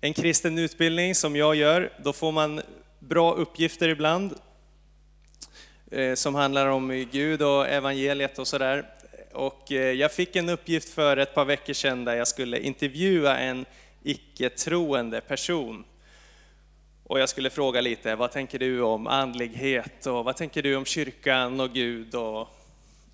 en 0.01 0.13
kristen 0.13 0.57
utbildning 0.57 1.15
som 1.15 1.35
jag 1.35 1.55
gör, 1.55 1.93
då 2.03 2.13
får 2.13 2.31
man 2.31 2.62
bra 3.00 3.33
uppgifter 3.33 3.89
ibland 3.89 4.33
eh, 5.91 6.15
som 6.15 6.35
handlar 6.35 6.67
om 6.67 7.07
Gud 7.12 7.41
och 7.41 7.67
evangeliet 7.67 8.39
och 8.39 8.47
sådär. 8.47 8.85
Och 9.34 9.72
eh, 9.72 9.92
jag 9.92 10.12
fick 10.12 10.36
en 10.36 10.50
uppgift 10.50 10.90
för 10.90 11.18
ett 11.18 11.34
par 11.34 11.46
veckor 11.46 11.74
sedan 11.74 12.06
där 12.06 12.16
jag 12.16 12.28
skulle 12.28 12.60
intervjua 12.60 13.38
en 13.38 13.66
icke-troende 14.04 15.22
person. 15.22 15.86
Och 17.04 17.20
jag 17.20 17.30
skulle 17.30 17.50
fråga 17.50 17.82
lite, 17.82 18.16
vad 18.16 18.32
tänker 18.32 18.60
du 18.60 18.82
om 18.82 19.08
andlighet 19.08 20.06
och 20.06 20.25
vad 20.25 20.36
tänker 20.38 20.62
du 20.62 20.75
om 20.75 20.86
kyrkan 20.86 21.60
och 21.60 21.74
Gud 21.74 22.16
och, 22.16 22.48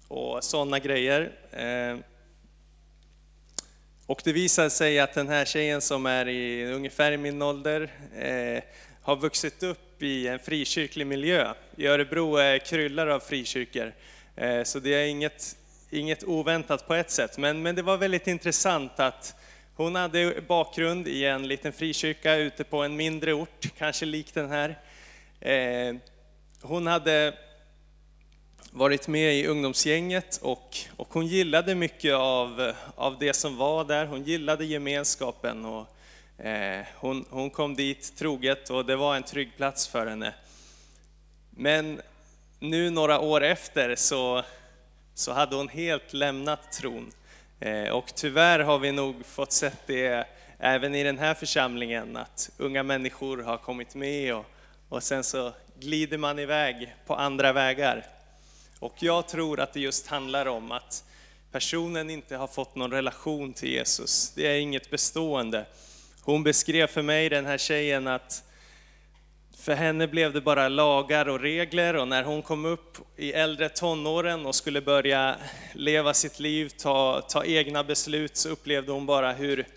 och 0.08 0.44
sådana 0.44 0.80
grejer. 0.80 1.32
Eh, 1.52 1.98
och 4.06 4.22
det 4.24 4.34
visade 4.34 4.70
sig 4.70 5.00
att 5.00 5.14
den 5.14 5.28
här 5.28 5.46
tjejen 5.46 5.82
som 5.82 6.06
är 6.06 6.28
i 6.28 6.66
ungefär 6.74 7.18
min 7.18 7.42
ålder 7.42 7.90
eh, 8.18 8.64
har 9.02 9.16
vuxit 9.16 9.64
upp 9.64 10.04
i 10.04 10.28
en 10.28 10.40
frikyrklig 10.40 11.08
miljö. 11.08 11.54
I 11.76 11.88
Örebro 11.88 12.36
är 12.36 12.58
kryllar 12.58 13.08
av 13.08 13.20
frikyrkor, 13.20 13.94
eh, 14.36 14.64
så 14.64 14.80
det 14.80 14.94
är 14.94 15.06
inget, 15.06 15.56
inget 15.89 16.24
oväntat 16.24 16.88
på 16.88 16.93
ett 16.93 17.12
sätt. 17.12 17.38
Men, 17.38 17.62
men 17.62 17.75
det 17.75 17.81
var 17.81 17.98
väldigt 17.98 18.27
intressant 18.27 19.00
att 19.00 19.36
hon 19.75 19.96
hade 19.96 20.41
bakgrund 20.48 21.08
i 21.08 21.25
en 21.25 21.48
liten 21.48 21.74
frikyrka 21.74 22.36
ute 22.36 22.63
på 22.63 22.84
en 22.84 22.96
mindre 22.96 23.34
ort, 23.34 23.67
kanske 23.77 24.05
lik 24.05 24.34
den 24.34 24.50
här. 24.50 24.79
Eh, 25.39 25.96
hon 26.62 26.88
hade 26.88 27.34
varit 28.72 29.08
med 29.08 29.36
i 29.36 29.48
ungdomsgänget 29.48 30.39
och, 30.41 30.77
och 30.96 31.13
hon 31.13 31.27
gillade 31.27 31.75
mycket 31.75 32.13
av, 32.13 32.74
av 32.96 33.19
det 33.19 33.34
som 33.34 33.58
var 33.58 33.84
där. 33.84 34.05
Hon 34.05 34.24
gillade 34.24 34.65
gemenskapen 34.65 35.65
och 35.65 35.88
eh, 36.46 36.86
hon, 36.96 37.25
hon 37.29 37.50
kom 37.50 37.75
dit 37.75 38.13
troget 38.17 38.69
och 38.69 38.86
det 38.86 38.96
var 38.96 39.15
en 39.15 39.24
trygg 39.24 39.51
plats 39.58 39.88
för 39.88 40.08
henne. 40.08 40.34
Men 41.50 42.01
nu 42.60 42.89
några 42.89 43.19
år 43.19 43.43
efter 43.43 43.96
så, 43.96 44.43
så 45.20 45.32
hade 45.32 45.56
hon 45.56 45.70
helt 45.70 46.14
lämnat 46.14 46.72
tron. 46.72 47.12
Eh, 47.60 47.90
och 47.90 48.16
tyvärr 48.16 48.60
har 48.60 48.80
vi 48.80 48.92
nog 48.92 49.26
fått 49.26 49.52
sett 49.52 49.88
det 49.88 50.28
även 50.60 50.96
i 50.96 51.04
den 51.04 51.20
här 51.20 51.34
församlingen, 51.34 52.18
att 52.18 52.50
unga 52.58 52.84
människor 52.84 53.38
har 53.38 53.58
kommit 53.58 53.96
med 53.96 54.36
och, 54.36 54.46
och 54.90 55.04
sen 55.04 55.24
så 55.24 55.54
glider 55.80 56.18
man 56.18 56.40
iväg 56.40 56.96
på 57.06 57.16
andra 57.16 57.54
vägar. 57.54 58.06
Och 58.80 58.96
jag 59.00 59.28
tror 59.28 59.60
att 59.60 59.74
det 59.74 59.80
just 59.80 60.08
handlar 60.08 60.46
om 60.46 60.72
att 60.72 61.04
personen 61.52 62.10
inte 62.10 62.36
har 62.36 62.48
fått 62.48 62.76
någon 62.76 62.92
relation 62.92 63.54
till 63.54 63.70
Jesus. 63.70 64.34
Det 64.36 64.48
är 64.48 64.60
inget 64.60 64.90
bestående. 64.90 65.66
Hon 66.22 66.44
beskrev 66.44 66.88
för 66.88 67.02
mig, 67.02 67.30
den 67.30 67.46
här 67.46 67.58
tjejen, 67.58 68.08
att 68.08 68.44
för 69.70 69.76
henne 69.76 70.08
blev 70.08 70.34
det 70.34 70.42
bara 70.42 70.70
lagar 70.70 71.30
och 71.30 71.40
regler 71.40 71.96
och 71.96 72.08
när 72.08 72.24
hon 72.24 72.42
kom 72.42 72.66
upp 72.66 72.98
i 73.18 73.32
äldre 73.32 73.70
tonåren 73.70 74.46
och 74.46 74.56
skulle 74.56 74.82
börja 74.82 75.36
leva 75.74 76.14
sitt 76.14 76.40
liv, 76.40 76.70
ta, 76.78 77.22
ta 77.22 77.46
egna 77.46 77.84
beslut, 77.84 78.38
så 78.38 78.50
upplevde 78.50 78.92
hon 78.92 79.06
bara 79.06 79.32
hur, 79.34 79.68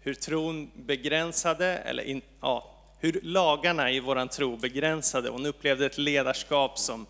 hur 0.00 0.14
tron 0.14 0.70
begränsade, 0.74 1.66
eller 1.66 2.02
in, 2.02 2.22
ja, 2.40 2.74
hur 3.00 3.20
lagarna 3.22 3.90
i 3.90 4.00
våran 4.00 4.28
tro 4.28 4.56
begränsade. 4.56 5.28
Hon 5.28 5.46
upplevde 5.46 5.86
ett 5.86 5.98
ledarskap 5.98 6.78
som 6.78 7.06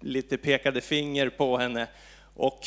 lite 0.00 0.36
pekade 0.36 0.80
finger 0.80 1.28
på 1.28 1.58
henne. 1.58 1.86
Och 2.34 2.66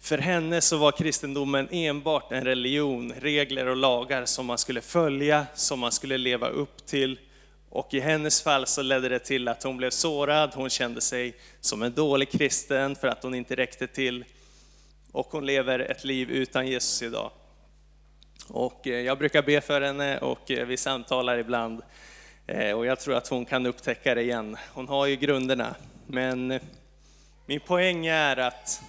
för 0.00 0.18
henne 0.18 0.60
så 0.60 0.76
var 0.76 0.92
kristendomen 0.92 1.68
enbart 1.70 2.32
en 2.32 2.44
religion, 2.44 3.12
regler 3.20 3.66
och 3.66 3.76
lagar 3.76 4.24
som 4.24 4.46
man 4.46 4.58
skulle 4.58 4.80
följa, 4.80 5.46
som 5.54 5.78
man 5.78 5.92
skulle 5.92 6.18
leva 6.18 6.48
upp 6.48 6.86
till. 6.86 7.18
Och 7.76 7.94
i 7.94 8.00
hennes 8.00 8.42
fall 8.42 8.66
så 8.66 8.82
ledde 8.82 9.08
det 9.08 9.18
till 9.18 9.48
att 9.48 9.62
hon 9.62 9.76
blev 9.76 9.90
sårad, 9.90 10.54
hon 10.54 10.70
kände 10.70 11.00
sig 11.00 11.34
som 11.60 11.82
en 11.82 11.94
dålig 11.94 12.30
kristen 12.30 12.96
för 12.96 13.08
att 13.08 13.22
hon 13.22 13.34
inte 13.34 13.56
räckte 13.56 13.86
till. 13.86 14.24
Och 15.12 15.26
hon 15.30 15.46
lever 15.46 15.78
ett 15.78 16.04
liv 16.04 16.30
utan 16.30 16.66
Jesus 16.66 17.02
idag. 17.02 17.30
Och 18.48 18.86
eh, 18.86 19.00
jag 19.00 19.18
brukar 19.18 19.42
be 19.42 19.60
för 19.60 19.80
henne 19.80 20.18
och 20.18 20.50
eh, 20.50 20.66
vi 20.66 20.76
samtalar 20.76 21.38
ibland. 21.38 21.82
Eh, 22.46 22.72
och 22.72 22.86
jag 22.86 23.00
tror 23.00 23.14
att 23.14 23.28
hon 23.28 23.44
kan 23.44 23.66
upptäcka 23.66 24.14
det 24.14 24.22
igen. 24.22 24.56
Hon 24.72 24.88
har 24.88 25.06
ju 25.06 25.16
grunderna. 25.16 25.74
Men 26.06 26.60
min 27.46 27.60
poäng 27.60 28.06
är 28.06 28.36
att 28.36 28.82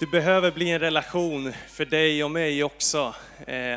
det 0.00 0.06
behöver 0.06 0.50
bli 0.50 0.70
en 0.70 0.80
relation 0.80 1.52
för 1.68 1.84
dig 1.84 2.24
och 2.24 2.30
mig 2.30 2.64
också. 2.64 3.14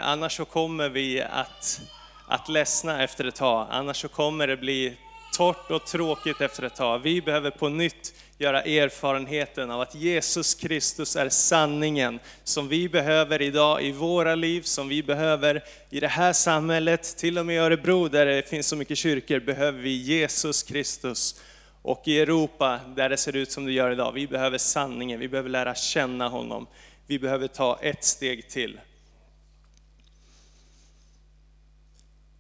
Annars 0.02 0.38
så 0.38 0.46
kommer 0.46 0.90
vi 0.90 1.22
att, 1.22 1.82
att 2.30 2.50
ledsna 2.50 3.04
efter 3.04 3.26
ett 3.26 3.36
tag. 3.36 3.68
Annars 3.70 4.02
så 4.02 4.08
kommer 4.08 4.48
det 4.48 4.58
bli 4.58 4.98
torrt 5.38 5.72
och 5.72 5.86
tråkigt 5.86 6.42
efter 6.42 6.64
ett 6.64 6.76
tag. 6.76 7.00
Vi 7.00 7.22
behöver 7.22 7.52
på 7.52 7.70
nytt 7.70 8.14
göra 8.38 8.62
erfarenheten 8.62 9.72
av 9.72 9.82
att 9.82 9.96
Jesus 9.96 10.56
Kristus 10.56 11.16
är 11.16 11.30
sanningen 11.30 12.20
som 12.44 12.68
vi 12.68 12.90
behöver 12.90 13.42
idag 13.42 13.84
i 13.84 13.92
våra 13.92 14.36
liv, 14.36 14.62
som 14.62 14.88
vi 14.88 15.04
behöver 15.04 15.64
i 15.90 16.00
det 16.00 16.08
här 16.08 16.34
samhället. 16.34 17.18
Till 17.18 17.38
och 17.38 17.46
med 17.46 17.56
i 17.56 17.60
Örebro 17.60 18.08
där 18.08 18.26
det 18.26 18.50
finns 18.50 18.68
så 18.68 18.76
mycket 18.76 18.98
kyrkor 18.98 19.40
behöver 19.40 19.80
vi 19.80 19.94
Jesus 19.94 20.64
Kristus. 20.64 21.42
Och 21.82 22.08
i 22.08 22.20
Europa, 22.20 22.80
där 22.96 23.10
det 23.10 23.18
ser 23.18 23.36
ut 23.36 23.52
som 23.52 23.66
det 23.66 23.72
gör 23.72 23.92
idag, 23.92 24.12
vi 24.12 24.28
behöver 24.28 24.58
sanningen, 24.58 25.20
vi 25.20 25.28
behöver 25.28 25.50
lära 25.50 25.76
känna 25.76 26.28
honom. 26.28 26.68
Vi 27.08 27.20
behöver 27.20 27.48
ta 27.48 27.80
ett 27.82 28.04
steg 28.04 28.50
till. 28.50 28.80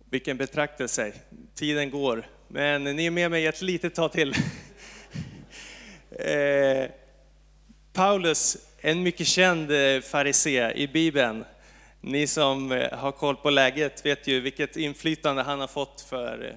Vilken 0.10 0.38
betraktelse, 0.38 1.14
tiden 1.56 1.90
går. 1.90 2.28
Men 2.48 2.84
ni 2.84 3.06
är 3.06 3.12
med 3.12 3.32
mig 3.32 3.46
ett 3.46 3.62
litet 3.62 3.96
tag 3.96 4.12
till. 4.12 4.34
eh, 6.12 6.90
Paulus, 7.94 8.58
en 8.82 9.04
mycket 9.04 9.28
känd 9.28 9.72
eh, 9.72 10.02
farisé 10.02 10.72
i 10.72 10.88
Bibeln. 10.88 11.46
Ni 12.02 12.28
som 12.28 12.72
eh, 12.72 12.98
har 12.98 13.12
koll 13.12 13.36
på 13.36 13.50
läget 13.50 14.06
vet 14.06 14.28
ju 14.28 14.40
vilket 14.40 14.78
inflytande 14.78 15.42
han 15.42 15.60
har 15.60 15.68
fått 15.68 16.02
för, 16.02 16.56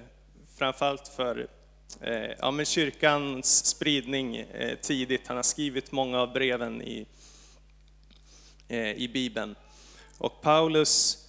framförallt 0.57 1.07
för 1.07 1.47
Eh, 2.01 2.31
ja, 2.39 2.51
men 2.51 2.65
kyrkans 2.65 3.65
spridning 3.65 4.37
eh, 4.37 4.75
tidigt. 4.81 5.27
Han 5.27 5.35
har 5.35 5.43
skrivit 5.43 5.91
många 5.91 6.19
av 6.19 6.33
breven 6.33 6.81
i, 6.81 7.05
i 8.95 9.07
Bibeln. 9.07 9.55
Och 10.17 10.41
Paulus, 10.41 11.22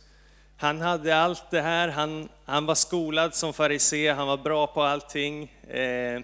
han 0.65 0.81
hade 0.81 1.17
allt 1.17 1.51
det 1.51 1.61
här, 1.61 1.89
han, 1.89 2.29
han 2.45 2.67
var 2.67 2.75
skolad 2.75 3.35
som 3.35 3.53
farisé, 3.53 4.13
han 4.13 4.27
var 4.27 4.37
bra 4.37 4.67
på 4.67 4.83
allting. 4.83 5.53
Eh, 5.69 6.21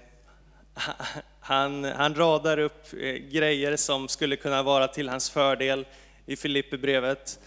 han, 1.41 1.85
han 1.85 2.15
radar 2.15 2.59
upp 2.59 2.87
eh, 2.93 3.15
grejer 3.15 3.77
som 3.77 4.09
skulle 4.09 4.37
kunna 4.37 4.63
vara 4.63 4.89
till 4.89 5.09
hans 5.09 5.31
fördel 5.31 5.87
i 6.27 6.37
Filipperbrevet. 6.37 7.39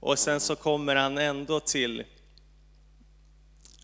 Och 0.00 0.18
sen 0.18 0.40
så 0.40 0.56
kommer 0.56 0.96
han 0.96 1.18
ändå 1.18 1.60
till 1.60 2.04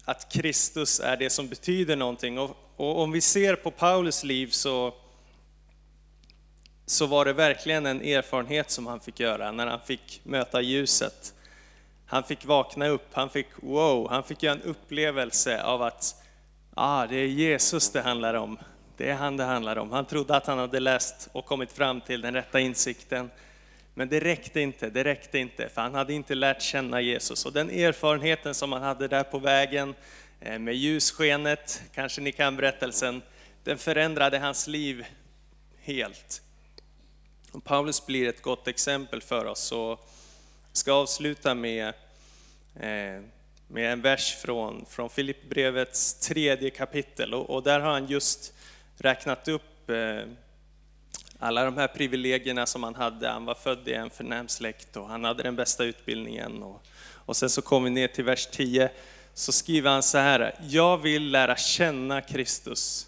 att 0.05 0.33
Kristus 0.33 1.01
är 1.01 1.17
det 1.17 1.31
som 1.31 1.49
betyder 1.49 1.97
någonting. 1.97 2.39
Och, 2.39 2.57
och 2.77 3.01
om 3.01 3.13
vi 3.13 3.21
ser 3.21 3.57
på 3.57 3.71
Paulus 3.71 4.25
liv 4.25 4.47
så, 4.47 4.95
så 6.87 7.07
var 7.07 7.25
det 7.25 7.33
verkligen 7.33 7.87
en 7.87 8.03
erfarenhet 8.03 8.71
som 8.71 8.87
han 8.87 9.01
fick 9.01 9.21
göra 9.21 9.53
när 9.53 9.67
han 9.67 9.81
fick 9.81 10.21
möta 10.25 10.61
ljuset. 10.61 11.35
Han 12.11 12.23
fick 12.23 12.45
vakna 12.45 12.89
upp, 12.89 13.09
han 13.13 13.31
fick 13.31 13.47
wow, 13.57 14.11
han 14.11 14.25
fick 14.25 14.43
göra 14.43 14.55
en 14.55 14.63
upplevelse 14.63 15.63
av 15.63 15.83
att 15.83 16.15
ah, 16.75 17.07
det 17.07 17.17
är 17.17 17.27
Jesus 17.27 17.91
det 17.91 18.01
handlar 18.01 18.35
om. 18.35 18.59
Det 18.97 19.11
är 19.11 19.15
han 19.15 19.37
det 19.37 19.45
handlar 19.45 19.77
om. 19.77 19.93
Han 19.93 20.05
trodde 20.05 20.37
att 20.37 20.47
han 20.47 20.59
hade 20.59 20.81
läst 20.81 21.29
och 21.33 21.47
kommit 21.47 21.73
fram 21.73 22.01
till 22.01 22.21
den 22.21 22.35
rätta 22.35 22.61
insikten. 22.61 23.31
Men 23.95 24.09
det 24.09 24.21
räckte 24.21 24.61
inte, 24.61 24.91
det 24.91 25.05
räckte 25.05 25.39
inte, 25.39 25.69
för 25.69 25.83
han 25.83 25.95
hade 25.95 26.13
inte 26.13 26.35
lärt 26.35 26.63
känna 26.63 27.01
Jesus. 27.01 27.47
Och 27.47 27.53
den 27.53 27.71
erfarenheten 27.71 28.55
som 28.55 28.73
han 28.73 28.83
hade 28.83 29.09
där 29.09 29.25
på 29.25 29.39
vägen, 29.39 29.95
eh, 30.41 30.59
med 30.59 30.75
ljusskenet, 30.75 31.83
kanske 31.95 32.21
ni 32.21 32.33
kan 32.33 32.57
berättelsen, 32.57 33.23
den 33.65 33.79
förändrade 33.79 34.39
hans 34.39 34.67
liv 34.67 35.05
helt. 35.81 36.43
Och 37.53 37.65
Paulus 37.65 38.07
blir 38.07 38.29
ett 38.29 38.43
gott 38.43 38.69
exempel 38.69 39.23
för 39.23 39.45
oss. 39.45 39.73
Och 39.73 40.07
ska 40.73 40.93
avsluta 40.93 41.55
med, 41.55 41.89
eh, 42.75 43.23
med 43.69 43.93
en 43.93 44.01
vers 44.01 44.35
från, 44.35 44.85
från 44.89 45.11
Filippbrevets 45.11 46.15
tredje 46.15 46.71
kapitel. 46.71 47.35
Och, 47.35 47.51
och 47.51 47.63
där 47.63 47.81
har 47.81 47.91
han 47.91 48.07
just 48.07 48.53
räknat 48.97 49.49
upp 49.49 49.91
eh, 49.91 50.23
alla 51.39 51.65
de 51.65 51.77
här 51.77 51.89
privilegierna 51.89 52.67
som 52.67 52.83
han 52.83 52.95
hade. 52.95 53.29
Han 53.29 53.45
var 53.45 53.55
född 53.55 53.89
i 53.89 53.93
en 53.93 54.11
förnäm 54.11 54.49
släkt 54.49 54.97
och 54.97 55.09
han 55.09 55.25
hade 55.25 55.43
den 55.43 55.57
bästa 55.57 55.85
utbildningen. 55.85 56.63
Och, 56.63 56.83
och 57.13 57.37
sen 57.37 57.51
så 57.51 57.63
kommer 57.63 57.85
vi 57.85 57.95
ner 57.95 58.09
till 58.09 58.25
vers 58.25 58.47
10, 58.47 58.91
så 59.35 59.53
skriver 59.53 59.91
han 59.91 60.03
så 60.03 60.19
här, 60.19 60.55
jag 60.69 60.99
vill 60.99 61.31
lära 61.31 61.57
känna 61.57 62.21
Kristus, 62.21 63.07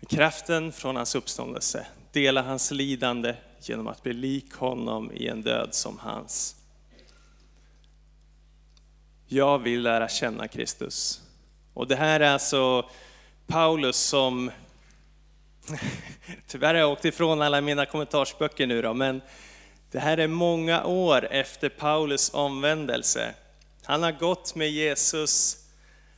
med 0.00 0.08
kraften 0.10 0.72
från 0.72 0.96
hans 0.96 1.14
uppståndelse, 1.14 1.86
dela 2.12 2.42
hans 2.42 2.70
lidande 2.70 3.34
genom 3.60 3.88
att 3.88 4.02
bli 4.02 4.12
lik 4.12 4.54
honom 4.54 5.12
i 5.12 5.26
en 5.26 5.42
död 5.42 5.68
som 5.74 5.98
hans. 5.98 6.61
Jag 9.32 9.58
vill 9.58 9.82
lära 9.82 10.08
känna 10.08 10.48
Kristus. 10.48 11.20
Och 11.74 11.86
det 11.88 11.96
här 11.96 12.20
är 12.20 12.32
alltså 12.32 12.90
Paulus 13.46 13.96
som 13.96 14.50
Tyvärr 16.46 16.74
har 16.74 16.80
jag 16.80 16.90
åkt 16.90 17.04
ifrån 17.04 17.42
alla 17.42 17.60
mina 17.60 17.86
kommentarsböcker 17.86 18.66
nu 18.66 18.82
då, 18.82 18.94
men 18.94 19.22
det 19.90 19.98
här 19.98 20.18
är 20.18 20.26
många 20.26 20.84
år 20.84 21.28
efter 21.30 21.68
Paulus 21.68 22.34
omvändelse. 22.34 23.34
Han 23.84 24.02
har 24.02 24.12
gått 24.12 24.54
med 24.54 24.70
Jesus, 24.70 25.56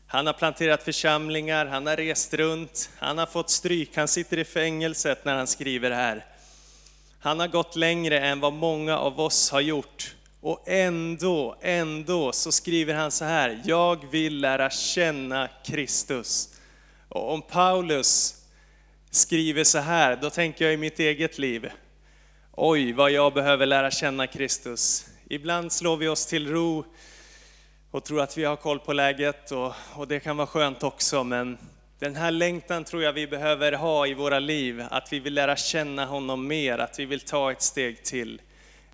han 0.07 0.27
har 0.27 0.35
planterat 0.35 0.83
församlingar, 0.83 1.67
han 1.67 1.87
har 1.87 1.97
rest 1.97 2.35
runt, 2.35 2.91
han 2.99 3.19
har 3.19 3.27
fått 3.27 3.51
stryk, 3.51 3.97
han 3.97 4.09
sitter 4.09 4.39
i 4.39 4.45
fängelset 4.45 5.25
när 5.25 5.35
han 5.35 5.47
skriver 5.47 5.91
det 5.91 5.97
här. 5.97 6.27
Han 7.21 7.41
har 7.41 7.49
gått 7.49 7.77
längre 7.77 8.21
än 8.21 8.41
vad 8.41 8.53
många 8.53 8.99
av 8.99 9.21
oss 9.21 9.51
har 9.51 9.61
gjort. 9.61 10.15
Och 10.45 10.63
ändå, 10.67 11.57
ändå 11.61 12.33
så 12.33 12.53
skriver 12.53 12.95
han 12.95 13.11
så 13.11 13.25
här, 13.25 13.63
jag 13.65 14.11
vill 14.11 14.41
lära 14.41 14.71
känna 14.71 15.49
Kristus. 15.65 16.61
Och 17.09 17.33
om 17.33 17.43
Paulus 17.43 18.43
skriver 19.11 19.65
så 19.65 19.79
här, 19.79 20.17
då 20.17 20.31
tänker 20.31 20.65
jag 20.65 20.75
i 20.75 20.77
mitt 20.77 20.99
eget 20.99 21.39
liv. 21.39 21.71
Oj, 22.53 22.93
vad 22.93 23.11
jag 23.11 23.35
behöver 23.35 23.67
lära 23.67 23.91
känna 23.91 24.27
Kristus. 24.27 25.07
Ibland 25.29 25.73
slår 25.73 25.97
vi 25.97 26.09
oss 26.09 26.27
till 26.27 26.51
ro 26.51 26.85
och 27.91 28.05
tror 28.05 28.21
att 28.21 28.39
vi 28.39 28.45
har 28.45 28.57
koll 28.57 28.79
på 28.79 28.93
läget 28.93 29.53
och, 29.53 29.73
och 29.95 30.09
det 30.09 30.21
kan 30.21 30.37
vara 30.37 30.47
skönt 30.47 30.83
också, 30.83 31.25
men 31.25 31.59
den 31.99 32.17
här 32.17 32.31
längtan 32.31 32.85
tror 32.85 33.03
jag 33.03 33.13
vi 33.13 33.27
behöver 33.27 33.73
ha 33.73 34.07
i 34.07 34.15
våra 34.15 34.39
liv, 34.39 34.85
att 34.91 35.13
vi 35.13 35.19
vill 35.19 35.35
lära 35.35 35.57
känna 35.57 36.07
honom 36.07 36.47
mer, 36.47 36.79
att 36.79 36.99
vi 36.99 37.05
vill 37.05 37.21
ta 37.21 37.53
ett 37.53 37.63
steg 37.63 38.05
till. 38.05 38.41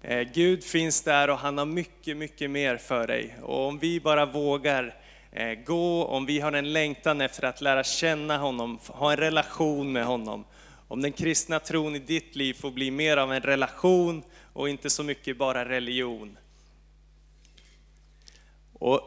Eh, 0.02 0.20
Gud 0.20 0.64
finns 0.64 1.02
där 1.02 1.30
och 1.30 1.38
han 1.38 1.58
har 1.58 1.66
mycket, 1.66 2.16
mycket 2.16 2.50
mer 2.50 2.76
för 2.76 3.06
dig. 3.06 3.36
Och 3.42 3.66
om 3.66 3.78
vi 3.78 4.00
bara 4.00 4.26
vågar 4.26 4.94
eh, 5.32 5.54
gå, 5.54 6.04
om 6.04 6.26
vi 6.26 6.40
har 6.40 6.52
en 6.52 6.72
längtan 6.72 7.20
efter 7.20 7.44
att 7.44 7.60
lära 7.60 7.84
känna 7.84 8.38
honom, 8.38 8.78
ha 8.86 9.10
en 9.12 9.16
relation 9.16 9.92
med 9.92 10.04
honom. 10.04 10.44
Om 10.88 11.02
den 11.02 11.12
kristna 11.12 11.60
tron 11.60 11.96
i 11.96 11.98
ditt 11.98 12.36
liv 12.36 12.54
får 12.54 12.70
bli 12.70 12.90
mer 12.90 13.16
av 13.16 13.32
en 13.32 13.40
relation 13.40 14.22
och 14.52 14.68
inte 14.68 14.90
så 14.90 15.02
mycket 15.02 15.36
bara 15.36 15.68
religion. 15.68 16.38
Och 18.72 19.00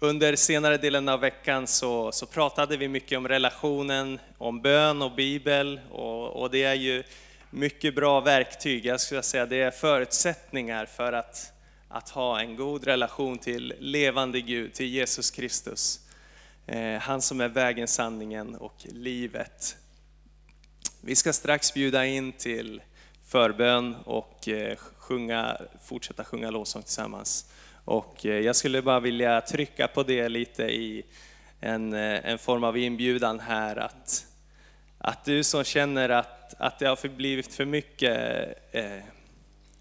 under 0.00 0.36
senare 0.36 0.76
delen 0.76 1.08
av 1.08 1.20
veckan 1.20 1.66
så, 1.66 2.12
så 2.12 2.26
pratade 2.26 2.76
vi 2.76 2.88
mycket 2.88 3.18
om 3.18 3.28
relationen, 3.28 4.18
om 4.38 4.60
bön 4.62 5.02
och 5.02 5.12
bibel 5.12 5.80
och, 5.90 6.42
och 6.42 6.50
det 6.50 6.62
är 6.62 6.74
ju 6.74 7.02
mycket 7.50 7.94
bra 7.94 8.20
verktyg. 8.20 8.86
Jag 8.86 9.00
skulle 9.00 9.22
säga 9.22 9.46
det 9.46 9.60
är 9.60 9.70
förutsättningar 9.70 10.86
för 10.86 11.12
att 11.12 11.52
att 11.88 12.08
ha 12.08 12.40
en 12.40 12.56
god 12.56 12.84
relation 12.84 13.38
till 13.38 13.74
levande 13.78 14.40
Gud, 14.40 14.74
till 14.74 14.86
Jesus 14.86 15.30
Kristus. 15.30 16.00
Eh, 16.66 16.98
han 17.00 17.22
som 17.22 17.40
är 17.40 17.48
vägen, 17.48 17.88
sanningen 17.88 18.54
och 18.54 18.76
livet. 18.84 19.76
Vi 21.00 21.16
ska 21.16 21.32
strax 21.32 21.74
bjuda 21.74 22.06
in 22.06 22.32
till 22.32 22.82
förbön 23.26 23.96
och 24.04 24.48
eh, 24.48 24.76
sjunga, 24.76 25.60
fortsätta 25.84 26.24
sjunga 26.24 26.50
lovsång 26.50 26.82
tillsammans. 26.82 27.52
Och 27.84 28.26
eh, 28.26 28.40
jag 28.40 28.56
skulle 28.56 28.82
bara 28.82 29.00
vilja 29.00 29.40
trycka 29.40 29.88
på 29.88 30.02
det 30.02 30.28
lite 30.28 30.62
i 30.62 31.04
en, 31.60 31.92
eh, 31.92 32.30
en 32.30 32.38
form 32.38 32.64
av 32.64 32.76
inbjudan 32.78 33.40
här 33.40 33.76
att, 33.76 34.26
att 34.98 35.24
du 35.24 35.44
som 35.44 35.64
känner 35.64 36.08
att, 36.08 36.54
att 36.58 36.78
det 36.78 36.86
har 36.86 37.08
blivit 37.08 37.54
för 37.54 37.64
mycket 37.64 38.54
eh, 38.72 38.98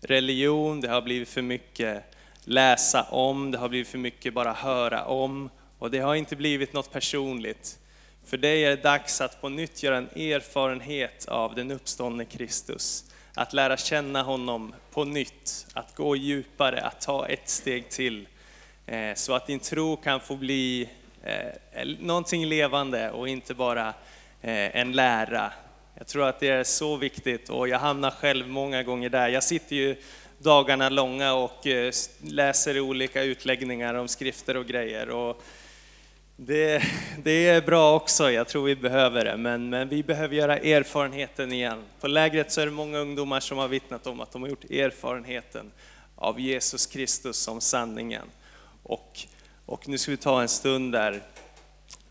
religion, 0.01 0.82
det 0.82 0.88
har 0.88 1.01
blivit 1.01 1.30
för 1.30 1.41
mycket 1.41 2.03
läsa 2.43 3.03
om, 3.03 3.51
det 3.51 3.58
har 3.58 3.69
blivit 3.69 3.88
för 3.88 3.97
mycket 3.97 4.34
bara 4.34 4.53
höra 4.53 5.06
om 5.06 5.49
och 5.80 5.91
det 5.91 5.99
har 5.99 6.15
inte 6.15 6.36
blivit 6.36 6.73
något 6.73 6.91
personligt. 6.91 7.80
För 8.25 8.38
dig 8.38 8.65
är 8.65 8.69
det 8.69 8.84
dags 8.84 9.21
att 9.21 9.41
på 9.41 9.49
nytt 9.49 9.84
göra 9.84 9.97
en 9.97 10.10
erfarenhet 10.10 11.27
av 11.27 11.56
den 11.56 11.71
uppståndne 11.71 12.25
Kristus. 12.25 13.06
Att 13.34 13.53
lära 13.53 13.77
känna 13.77 14.23
honom 14.23 14.75
på 14.91 15.03
nytt, 15.03 15.67
att 15.73 15.95
gå 15.95 16.15
djupare, 16.15 16.82
att 16.82 17.01
ta 17.01 17.27
ett 17.27 17.49
steg 17.49 17.89
till. 17.89 18.27
Eh, 18.86 19.13
så 19.15 19.34
att 19.34 19.47
din 19.47 19.60
tro 19.60 19.97
kan 19.97 20.19
få 20.19 20.36
bli 20.36 20.89
eh, 21.23 21.86
någonting 21.99 22.45
levande 22.45 23.12
och 23.12 23.30
inte 23.30 23.53
bara 23.53 23.93
Eh, 24.41 24.76
en 24.76 24.91
lära 24.91 25.52
jag 25.97 26.08
tror 26.08 26.28
att 26.28 26.39
det 26.39 26.50
är 26.50 26.63
så 26.63 26.95
viktigt 26.95 27.50
och 27.50 27.67
jag 27.67 27.80
hamnar 27.80 28.12
själv 28.12 28.47
många 28.47 28.84
gånger 28.84 29.10
där. 29.10 29.30
Jag 29.30 29.43
sitter 29.43 29.76
ju 29.76 29.95
dagarna 30.38 30.89
långa 30.89 31.34
och 31.34 31.67
eh, 31.67 31.93
läser 32.21 32.80
olika 32.80 33.23
utläggningar 33.23 33.93
om 33.93 34.08
skrifter 34.08 34.58
och 34.58 34.65
grejer. 34.65 35.10
Och 35.10 35.43
det, 36.36 36.84
det 37.23 37.47
är 37.47 37.62
bra 37.62 37.95
också, 37.95 38.32
jag 38.32 38.47
tror 38.47 38.65
vi 38.65 38.76
behöver 38.76 39.26
det, 39.26 39.38
men, 39.38 39.69
men 39.69 39.89
vi 39.89 40.04
behöver 40.04 40.36
göra 40.36 40.58
erfarenheten 40.58 41.54
igen. 41.54 41.84
På 42.00 42.08
lägret 42.08 42.52
så 42.52 42.62
är 42.62 42.65
det 42.65 42.71
många 42.71 42.97
ungdomar 42.97 43.39
som 43.39 43.58
har 43.58 43.67
vittnat 43.67 44.08
om 44.08 44.21
att 44.21 44.32
de 44.32 44.41
har 44.41 44.50
gjort 44.50 44.63
erfarenheten 44.63 45.71
av 46.15 46.39
Jesus 46.39 46.86
Kristus 46.86 47.38
som 47.38 47.62
sanningen. 47.62 48.28
Och, 48.84 49.19
och 49.65 49.88
nu 49.88 49.97
ska 49.97 50.12
vi 50.12 50.17
ta 50.17 50.41
en 50.41 50.50
stund 50.50 50.91
där 50.91 51.21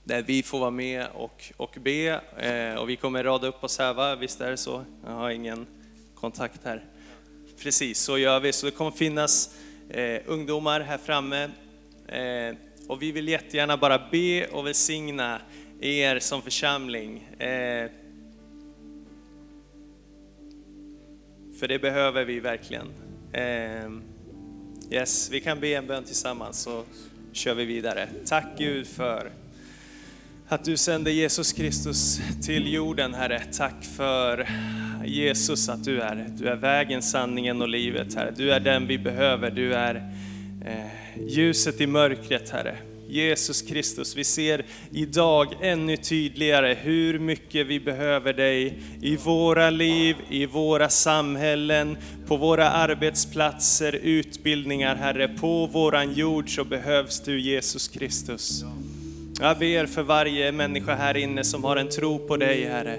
där 0.07 0.23
vi 0.23 0.42
får 0.42 0.59
vara 0.59 0.71
med 0.71 1.07
och, 1.14 1.53
och 1.57 1.77
be. 1.81 2.21
Eh, 2.38 2.81
och 2.81 2.88
vi 2.88 2.97
kommer 2.97 3.25
rada 3.25 3.47
upp 3.47 3.64
oss 3.64 3.79
här, 3.79 3.95
va? 3.95 4.14
visst 4.14 4.40
är 4.40 4.51
det 4.51 4.57
så? 4.57 4.85
Jag 5.05 5.12
har 5.12 5.31
ingen 5.31 5.66
kontakt 6.14 6.61
här. 6.64 6.85
Precis, 7.62 7.99
så 7.99 8.19
gör 8.19 8.40
vi. 8.40 8.53
Så 8.53 8.66
det 8.66 8.73
kommer 8.73 8.90
finnas 8.90 9.59
eh, 9.90 10.21
ungdomar 10.27 10.81
här 10.81 10.99
framme. 10.99 11.51
Eh, 12.09 12.57
och 12.88 13.03
vi 13.03 13.12
vill 13.12 13.29
jättegärna 13.29 13.77
bara 13.77 14.09
be 14.11 14.47
och 14.47 14.66
välsigna 14.66 15.40
er 15.81 16.19
som 16.19 16.42
församling. 16.42 17.29
Eh, 17.38 17.90
för 21.61 21.69
det 21.69 21.79
behöver 21.79 22.25
vi 22.25 22.40
verkligen. 22.40 22.87
Eh, 23.33 23.90
yes, 24.90 25.31
vi 25.31 25.40
kan 25.40 25.61
be 25.61 25.69
en 25.69 25.87
bön 25.87 26.05
tillsammans 26.05 26.59
så 26.62 26.85
kör 27.33 27.55
vi 27.55 27.64
vidare. 27.64 28.09
Tack 28.27 28.47
Gud 28.59 28.87
för 28.87 29.31
att 30.49 30.65
du 30.65 30.77
sände 30.77 31.13
Jesus 31.13 31.53
Kristus 31.53 32.21
till 32.43 32.73
jorden, 32.73 33.15
Herre. 33.15 33.43
Tack 33.53 33.85
för 33.97 34.49
Jesus 35.05 35.69
att 35.69 35.85
du 35.85 36.01
är. 36.01 36.27
Du 36.39 36.49
är 36.49 36.57
vägen, 36.57 37.03
sanningen 37.03 37.63
och 37.63 37.69
livet, 37.69 38.15
Herre. 38.15 38.33
Du 38.37 38.53
är 38.53 38.61
den 38.61 38.87
vi 38.87 38.99
behöver. 38.99 39.51
Du 39.51 39.75
är 39.75 39.95
eh, 40.67 41.29
ljuset 41.29 41.81
i 41.81 41.87
mörkret, 41.87 42.51
Herre. 42.51 42.77
Jesus 43.09 43.63
Kristus, 43.63 44.17
vi 44.17 44.25
ser 44.25 44.65
idag 44.91 45.49
ännu 45.61 45.97
tydligare 45.97 46.75
hur 46.75 47.19
mycket 47.19 47.67
vi 47.67 47.81
behöver 47.81 48.33
dig 48.33 48.79
i 49.03 49.17
våra 49.17 49.71
liv, 49.71 50.17
i 50.31 50.47
våra 50.47 50.89
samhällen, 50.89 51.97
på 52.27 52.37
våra 52.37 52.71
arbetsplatser, 52.71 53.93
utbildningar, 53.93 54.97
Herre. 54.97 55.29
På 55.29 55.67
våran 55.67 56.13
jord 56.13 56.55
så 56.55 56.65
behövs 56.65 57.21
du 57.21 57.41
Jesus 57.41 57.89
Kristus. 57.89 58.65
Jag 59.40 59.59
ber 59.59 59.87
för 59.87 60.03
varje 60.03 60.53
människa 60.53 60.94
här 60.94 61.16
inne 61.16 61.44
som 61.44 61.64
har 61.64 61.77
en 61.77 61.88
tro 61.88 62.18
på 62.18 62.37
dig, 62.37 62.64
Herre. 62.64 62.99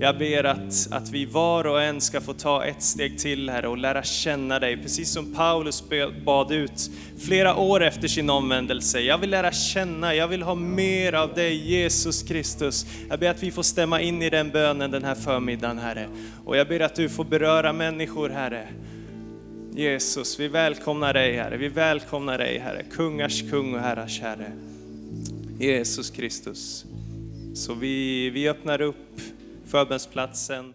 Jag 0.00 0.18
ber 0.18 0.44
att, 0.44 0.88
att 0.90 1.10
vi 1.10 1.24
var 1.24 1.66
och 1.66 1.82
en 1.82 2.00
ska 2.00 2.20
få 2.20 2.32
ta 2.32 2.64
ett 2.64 2.82
steg 2.82 3.18
till, 3.18 3.50
Herre, 3.50 3.68
och 3.68 3.78
lära 3.78 4.02
känna 4.02 4.58
dig, 4.58 4.76
precis 4.76 5.12
som 5.12 5.34
Paulus 5.34 5.84
bad 6.24 6.52
ut 6.52 6.90
flera 7.18 7.56
år 7.56 7.82
efter 7.82 8.08
sin 8.08 8.30
omvändelse. 8.30 9.00
Jag 9.00 9.18
vill 9.18 9.30
lära 9.30 9.52
känna, 9.52 10.14
jag 10.14 10.28
vill 10.28 10.42
ha 10.42 10.54
mer 10.54 11.12
av 11.12 11.34
dig, 11.34 11.54
Jesus 11.54 12.22
Kristus. 12.22 12.86
Jag 13.08 13.20
ber 13.20 13.30
att 13.30 13.42
vi 13.42 13.50
får 13.50 13.62
stämma 13.62 14.00
in 14.00 14.22
i 14.22 14.30
den 14.30 14.50
bönen 14.50 14.90
den 14.90 15.04
här 15.04 15.14
förmiddagen, 15.14 15.78
Herre. 15.78 16.08
Och 16.44 16.56
jag 16.56 16.68
ber 16.68 16.80
att 16.80 16.94
du 16.94 17.08
får 17.08 17.24
beröra 17.24 17.72
människor, 17.72 18.28
Herre. 18.28 18.68
Jesus, 19.74 20.40
vi 20.40 20.48
välkomnar 20.48 21.14
dig, 21.14 21.36
Herre. 21.36 21.56
Vi 21.56 21.68
välkomnar 21.68 22.38
dig, 22.38 22.58
Herre. 22.58 22.84
Kungars 22.92 23.50
kung 23.50 23.74
och 23.74 23.80
herrars 23.80 24.20
Herre. 24.20 24.52
Jesus 25.60 26.10
Kristus. 26.10 26.84
Så 27.54 27.74
vi, 27.74 28.30
vi 28.30 28.48
öppnar 28.48 28.80
upp 28.80 29.20
förbönsplatsen. 29.66 30.74